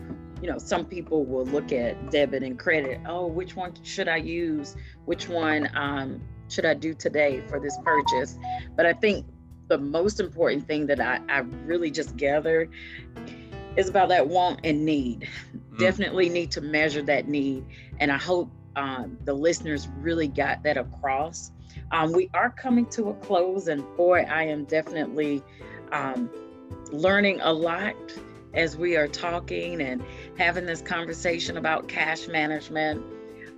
you 0.42 0.50
know, 0.50 0.58
some 0.58 0.84
people 0.84 1.24
will 1.24 1.46
look 1.46 1.70
at 1.70 2.10
debit 2.10 2.42
and 2.42 2.58
credit. 2.58 3.00
Oh, 3.06 3.28
which 3.28 3.54
one 3.54 3.74
should 3.84 4.08
I 4.08 4.16
use? 4.16 4.74
Which 5.04 5.28
one 5.28 5.68
um, 5.74 6.20
should 6.48 6.64
I 6.64 6.74
do 6.74 6.94
today 6.94 7.44
for 7.48 7.60
this 7.60 7.78
purchase? 7.84 8.38
But 8.74 8.86
I 8.86 8.92
think 8.92 9.24
the 9.68 9.78
most 9.78 10.18
important 10.18 10.66
thing 10.66 10.86
that 10.88 10.98
I, 10.98 11.20
I 11.28 11.38
really 11.64 11.92
just 11.92 12.16
gathered 12.16 12.70
is 13.76 13.88
about 13.88 14.08
that 14.08 14.26
want 14.26 14.58
and 14.64 14.84
need. 14.84 15.28
Mm. 15.80 15.86
Definitely 15.86 16.28
need 16.28 16.50
to 16.52 16.60
measure 16.60 17.02
that 17.02 17.28
need. 17.28 17.64
And 17.98 18.12
I 18.12 18.18
hope 18.18 18.50
um, 18.76 19.18
the 19.24 19.34
listeners 19.34 19.88
really 19.98 20.28
got 20.28 20.62
that 20.64 20.76
across. 20.76 21.50
Um, 21.90 22.12
we 22.12 22.30
are 22.34 22.50
coming 22.50 22.86
to 22.86 23.08
a 23.08 23.14
close, 23.14 23.68
and 23.68 23.84
boy, 23.96 24.20
I 24.20 24.44
am 24.44 24.64
definitely 24.64 25.42
um, 25.92 26.30
learning 26.92 27.40
a 27.42 27.52
lot 27.52 27.94
as 28.54 28.76
we 28.76 28.96
are 28.96 29.08
talking 29.08 29.80
and 29.80 30.02
having 30.36 30.66
this 30.66 30.82
conversation 30.82 31.56
about 31.56 31.88
cash 31.88 32.28
management. 32.28 33.02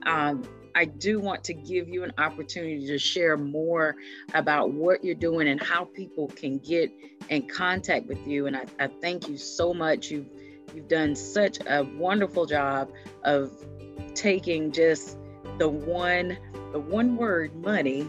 Um, 0.04 0.42
I 0.74 0.86
do 0.86 1.20
want 1.20 1.44
to 1.44 1.54
give 1.54 1.88
you 1.88 2.02
an 2.04 2.12
opportunity 2.18 2.86
to 2.86 2.98
share 2.98 3.36
more 3.36 3.96
about 4.34 4.72
what 4.72 5.04
you're 5.04 5.14
doing 5.14 5.48
and 5.48 5.62
how 5.62 5.84
people 5.84 6.28
can 6.28 6.58
get 6.58 6.90
in 7.28 7.46
contact 7.48 8.06
with 8.06 8.26
you. 8.26 8.46
And 8.46 8.56
I, 8.56 8.64
I 8.80 8.86
thank 8.86 9.28
you 9.28 9.36
so 9.36 9.74
much. 9.74 10.10
You've 10.10 10.28
you've 10.74 10.88
done 10.88 11.14
such 11.14 11.58
a 11.66 11.84
wonderful 11.96 12.46
job 12.46 12.90
of 13.24 13.52
taking 14.14 14.72
just 14.72 15.18
the 15.58 15.68
one 15.68 16.38
the 16.72 16.80
one 16.80 17.16
word 17.16 17.54
money 17.56 18.08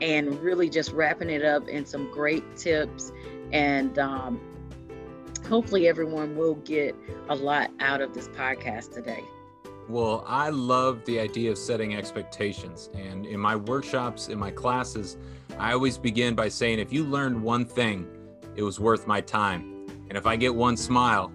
and 0.00 0.38
really 0.40 0.68
just 0.68 0.92
wrapping 0.92 1.30
it 1.30 1.44
up 1.44 1.68
in 1.68 1.86
some 1.86 2.10
great 2.12 2.44
tips 2.56 3.12
and 3.52 3.98
um, 3.98 4.40
hopefully 5.48 5.88
everyone 5.88 6.36
will 6.36 6.56
get 6.56 6.94
a 7.28 7.34
lot 7.34 7.70
out 7.80 8.00
of 8.00 8.12
this 8.14 8.28
podcast 8.28 8.92
today 8.92 9.24
well, 9.88 10.24
I 10.26 10.48
love 10.48 11.04
the 11.04 11.18
idea 11.18 11.50
of 11.50 11.58
setting 11.58 11.96
expectations. 11.96 12.88
And 12.94 13.26
in 13.26 13.40
my 13.40 13.56
workshops, 13.56 14.28
in 14.28 14.38
my 14.38 14.50
classes, 14.50 15.16
I 15.58 15.72
always 15.72 15.98
begin 15.98 16.34
by 16.34 16.48
saying, 16.48 16.78
if 16.78 16.92
you 16.92 17.04
learned 17.04 17.42
one 17.42 17.64
thing, 17.64 18.06
it 18.54 18.62
was 18.62 18.78
worth 18.78 19.06
my 19.06 19.20
time. 19.20 19.86
And 20.08 20.16
if 20.16 20.24
I 20.24 20.36
get 20.36 20.54
one 20.54 20.76
smile, 20.76 21.32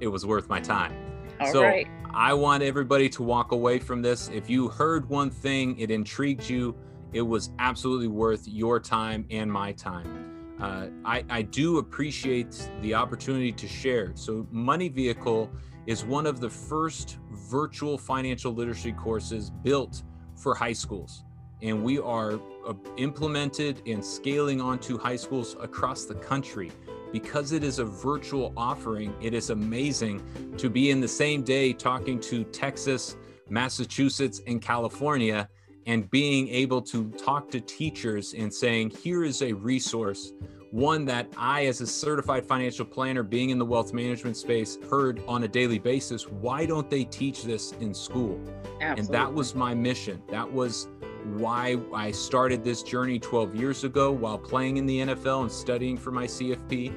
it 0.00 0.08
was 0.08 0.26
worth 0.26 0.48
my 0.48 0.60
time. 0.60 0.96
All 1.40 1.52
so 1.52 1.62
right. 1.62 1.86
I 2.12 2.34
want 2.34 2.62
everybody 2.62 3.08
to 3.10 3.22
walk 3.22 3.52
away 3.52 3.78
from 3.78 4.02
this. 4.02 4.28
If 4.32 4.50
you 4.50 4.68
heard 4.68 5.08
one 5.08 5.30
thing, 5.30 5.78
it 5.78 5.90
intrigued 5.90 6.48
you, 6.48 6.74
it 7.12 7.22
was 7.22 7.50
absolutely 7.58 8.08
worth 8.08 8.46
your 8.46 8.80
time 8.80 9.26
and 9.30 9.50
my 9.50 9.72
time. 9.72 10.56
Uh, 10.60 10.88
I, 11.04 11.24
I 11.30 11.42
do 11.42 11.78
appreciate 11.78 12.70
the 12.82 12.94
opportunity 12.94 13.52
to 13.52 13.66
share. 13.66 14.12
So, 14.14 14.46
Money 14.50 14.88
Vehicle 14.88 15.50
is 15.86 16.04
one 16.04 16.26
of 16.26 16.40
the 16.40 16.50
first 16.50 17.18
virtual 17.30 17.96
financial 17.96 18.52
literacy 18.52 18.92
courses 18.92 19.50
built 19.50 20.02
for 20.36 20.54
high 20.54 20.74
schools. 20.74 21.24
And 21.62 21.82
we 21.82 21.98
are 21.98 22.38
uh, 22.66 22.74
implemented 22.96 23.82
and 23.86 24.04
scaling 24.04 24.60
onto 24.60 24.98
high 24.98 25.16
schools 25.16 25.56
across 25.60 26.04
the 26.04 26.14
country. 26.14 26.70
Because 27.12 27.52
it 27.52 27.64
is 27.64 27.78
a 27.78 27.84
virtual 27.84 28.52
offering, 28.56 29.14
it 29.20 29.34
is 29.34 29.50
amazing 29.50 30.22
to 30.56 30.70
be 30.70 30.90
in 30.90 31.00
the 31.00 31.08
same 31.08 31.42
day 31.42 31.72
talking 31.72 32.20
to 32.20 32.44
Texas, 32.44 33.16
Massachusetts, 33.48 34.40
and 34.46 34.62
California 34.62 35.48
and 35.86 36.10
being 36.10 36.48
able 36.48 36.82
to 36.82 37.10
talk 37.12 37.50
to 37.50 37.60
teachers 37.60 38.34
and 38.34 38.52
saying, 38.52 38.90
here 38.90 39.24
is 39.24 39.42
a 39.42 39.52
resource 39.52 40.32
one 40.70 41.04
that 41.04 41.26
I, 41.36 41.66
as 41.66 41.80
a 41.80 41.86
certified 41.86 42.46
financial 42.46 42.84
planner, 42.84 43.22
being 43.22 43.50
in 43.50 43.58
the 43.58 43.64
wealth 43.64 43.92
management 43.92 44.36
space, 44.36 44.78
heard 44.88 45.20
on 45.26 45.42
a 45.42 45.48
daily 45.48 45.78
basis. 45.78 46.28
Why 46.28 46.64
don't 46.64 46.88
they 46.88 47.04
teach 47.04 47.42
this 47.42 47.72
in 47.80 47.92
school? 47.92 48.40
Absolutely. 48.80 49.00
And 49.00 49.08
that 49.08 49.32
was 49.32 49.54
my 49.54 49.74
mission. 49.74 50.22
That 50.30 50.50
was 50.50 50.88
why 51.24 51.76
I 51.94 52.10
started 52.10 52.64
this 52.64 52.82
journey 52.82 53.18
12 53.18 53.54
years 53.54 53.84
ago 53.84 54.10
while 54.12 54.38
playing 54.38 54.76
in 54.76 54.86
the 54.86 55.00
NFL 55.00 55.42
and 55.42 55.52
studying 55.52 55.96
for 55.96 56.10
my 56.10 56.26
CFP. 56.26 56.92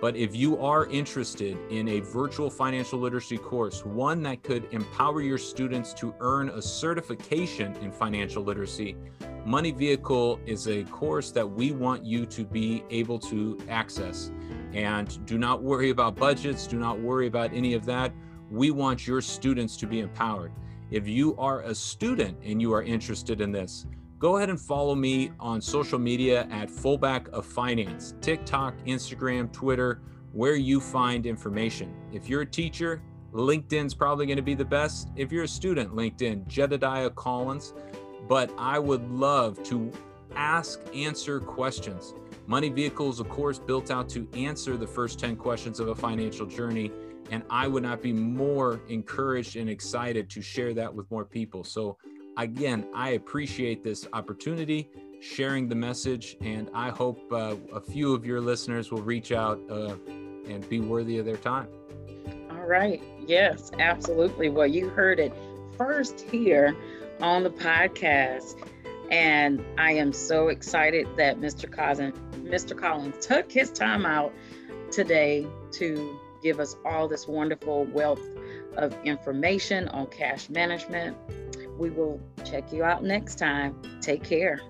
But 0.00 0.14
if 0.14 0.36
you 0.36 0.58
are 0.58 0.86
interested 0.86 1.56
in 1.70 1.88
a 1.88 2.00
virtual 2.00 2.50
financial 2.50 2.98
literacy 2.98 3.38
course, 3.38 3.84
one 3.84 4.22
that 4.24 4.42
could 4.42 4.68
empower 4.72 5.22
your 5.22 5.38
students 5.38 5.94
to 5.94 6.14
earn 6.20 6.50
a 6.50 6.60
certification 6.60 7.74
in 7.76 7.90
financial 7.90 8.42
literacy, 8.42 8.94
Money 9.46 9.70
Vehicle 9.70 10.38
is 10.44 10.68
a 10.68 10.84
course 10.84 11.30
that 11.30 11.48
we 11.48 11.72
want 11.72 12.04
you 12.04 12.26
to 12.26 12.44
be 12.44 12.84
able 12.90 13.18
to 13.20 13.58
access. 13.68 14.30
And 14.74 15.24
do 15.24 15.38
not 15.38 15.62
worry 15.62 15.90
about 15.90 16.16
budgets, 16.16 16.66
do 16.66 16.78
not 16.78 16.98
worry 16.98 17.26
about 17.26 17.54
any 17.54 17.72
of 17.74 17.86
that. 17.86 18.12
We 18.50 18.70
want 18.70 19.06
your 19.06 19.20
students 19.22 19.76
to 19.78 19.86
be 19.86 20.00
empowered. 20.00 20.52
If 20.90 21.08
you 21.08 21.36
are 21.36 21.62
a 21.62 21.74
student 21.74 22.38
and 22.44 22.60
you 22.60 22.72
are 22.72 22.82
interested 22.82 23.40
in 23.40 23.52
this, 23.52 23.86
go 24.18 24.36
ahead 24.36 24.50
and 24.50 24.60
follow 24.60 24.94
me 24.94 25.32
on 25.40 25.60
social 25.60 25.98
media 25.98 26.46
at 26.50 26.70
Fullback 26.70 27.28
of 27.28 27.44
Finance, 27.44 28.14
TikTok, 28.20 28.74
Instagram, 28.86 29.52
Twitter, 29.52 30.00
where 30.32 30.56
you 30.56 30.80
find 30.80 31.26
information. 31.26 31.94
If 32.12 32.28
you're 32.28 32.42
a 32.42 32.46
teacher, 32.46 33.02
LinkedIn's 33.32 33.94
probably 33.94 34.26
going 34.26 34.36
to 34.36 34.42
be 34.42 34.54
the 34.54 34.64
best. 34.64 35.08
If 35.16 35.32
you're 35.32 35.44
a 35.44 35.48
student, 35.48 35.94
LinkedIn, 35.94 36.46
Jedediah 36.46 37.10
Collins 37.10 37.74
but 38.28 38.52
I 38.58 38.78
would 38.78 39.08
love 39.10 39.62
to 39.64 39.90
ask, 40.34 40.80
answer 40.94 41.40
questions. 41.40 42.14
Money 42.46 42.68
Vehicle 42.68 43.10
is 43.10 43.20
course 43.28 43.58
built 43.58 43.90
out 43.90 44.08
to 44.10 44.28
answer 44.34 44.76
the 44.76 44.86
first 44.86 45.18
10 45.18 45.36
questions 45.36 45.80
of 45.80 45.88
a 45.88 45.94
financial 45.94 46.46
journey. 46.46 46.90
And 47.30 47.42
I 47.50 47.66
would 47.66 47.82
not 47.82 48.02
be 48.02 48.12
more 48.12 48.80
encouraged 48.88 49.56
and 49.56 49.68
excited 49.68 50.30
to 50.30 50.42
share 50.42 50.74
that 50.74 50.94
with 50.94 51.10
more 51.10 51.24
people. 51.24 51.64
So, 51.64 51.96
again, 52.36 52.86
I 52.94 53.10
appreciate 53.10 53.82
this 53.82 54.06
opportunity, 54.12 54.90
sharing 55.20 55.68
the 55.68 55.74
message, 55.74 56.36
and 56.40 56.70
I 56.74 56.90
hope 56.90 57.20
uh, 57.32 57.56
a 57.72 57.80
few 57.80 58.14
of 58.14 58.24
your 58.24 58.40
listeners 58.40 58.92
will 58.92 59.02
reach 59.02 59.32
out 59.32 59.58
uh, 59.70 59.94
and 60.48 60.68
be 60.68 60.80
worthy 60.80 61.18
of 61.18 61.24
their 61.24 61.36
time. 61.36 61.68
All 62.50 62.66
right. 62.66 63.02
Yes, 63.26 63.70
absolutely. 63.78 64.48
Well, 64.48 64.66
you 64.66 64.88
heard 64.88 65.18
it 65.18 65.32
first 65.76 66.20
here 66.20 66.76
on 67.20 67.42
the 67.42 67.50
podcast. 67.50 68.56
And 69.10 69.64
I 69.78 69.92
am 69.92 70.12
so 70.12 70.48
excited 70.48 71.06
that 71.16 71.38
Mr. 71.38 71.70
Collins, 71.70 72.16
Mr. 72.42 72.76
Collins 72.76 73.24
took 73.24 73.50
his 73.50 73.70
time 73.70 74.04
out 74.04 74.32
today 74.90 75.46
to 75.72 76.18
give 76.42 76.60
us 76.60 76.76
all 76.84 77.08
this 77.08 77.26
wonderful 77.26 77.84
wealth 77.86 78.22
of 78.76 78.96
information 79.04 79.88
on 79.88 80.06
cash 80.06 80.48
management. 80.48 81.16
We 81.78 81.90
will 81.90 82.20
check 82.44 82.72
you 82.72 82.84
out 82.84 83.04
next 83.04 83.36
time. 83.36 83.80
Take 84.00 84.24
care. 84.24 84.60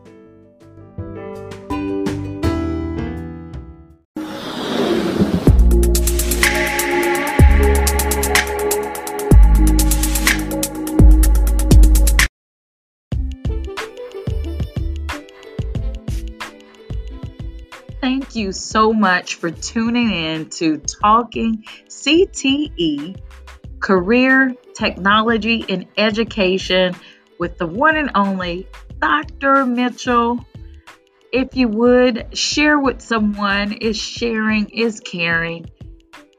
You 18.37 18.53
so 18.53 18.93
much 18.93 19.37
for 19.37 19.51
tuning 19.51 20.13
in 20.13 20.51
to 20.51 20.79
Talking 20.79 21.65
CTE 21.89 23.21
Career, 23.81 24.55
Technology, 24.75 25.65
and 25.69 25.87
Education 25.97 26.95
with 27.39 27.59
the 27.59 27.67
one 27.67 27.97
and 27.97 28.11
only 28.15 28.69
Dr. 29.01 29.65
Mitchell. 29.67 30.45
If 31.33 31.57
you 31.57 31.69
would 31.69 32.37
share 32.37 32.79
with 32.79 33.01
someone, 33.01 33.73
is 33.73 33.97
sharing 33.97 34.71
is 34.71 35.01
caring. 35.01 35.71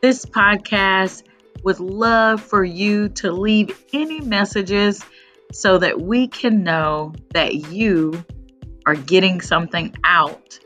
This 0.02 0.26
podcast 0.26 1.24
would 1.64 1.80
love 1.80 2.42
for 2.42 2.64
you 2.64 3.10
to 3.10 3.32
leave 3.32 3.84
any 3.92 4.22
messages 4.22 5.04
so 5.52 5.78
that 5.78 6.00
we 6.00 6.28
can 6.28 6.64
know 6.64 7.14
that 7.32 7.54
you 7.54 8.24
are 8.86 8.96
getting 8.96 9.42
something 9.42 9.96
out 10.04 10.60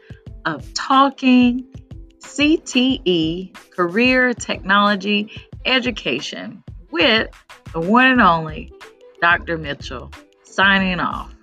of 0.45 0.73
talking 0.73 1.65
CTE 2.19 3.53
Career 3.71 4.33
Technology 4.33 5.31
Education 5.65 6.63
with 6.91 7.29
the 7.73 7.79
one 7.79 8.07
and 8.07 8.21
only 8.21 8.71
Dr. 9.21 9.57
Mitchell 9.57 10.11
signing 10.43 10.99
off. 10.99 11.33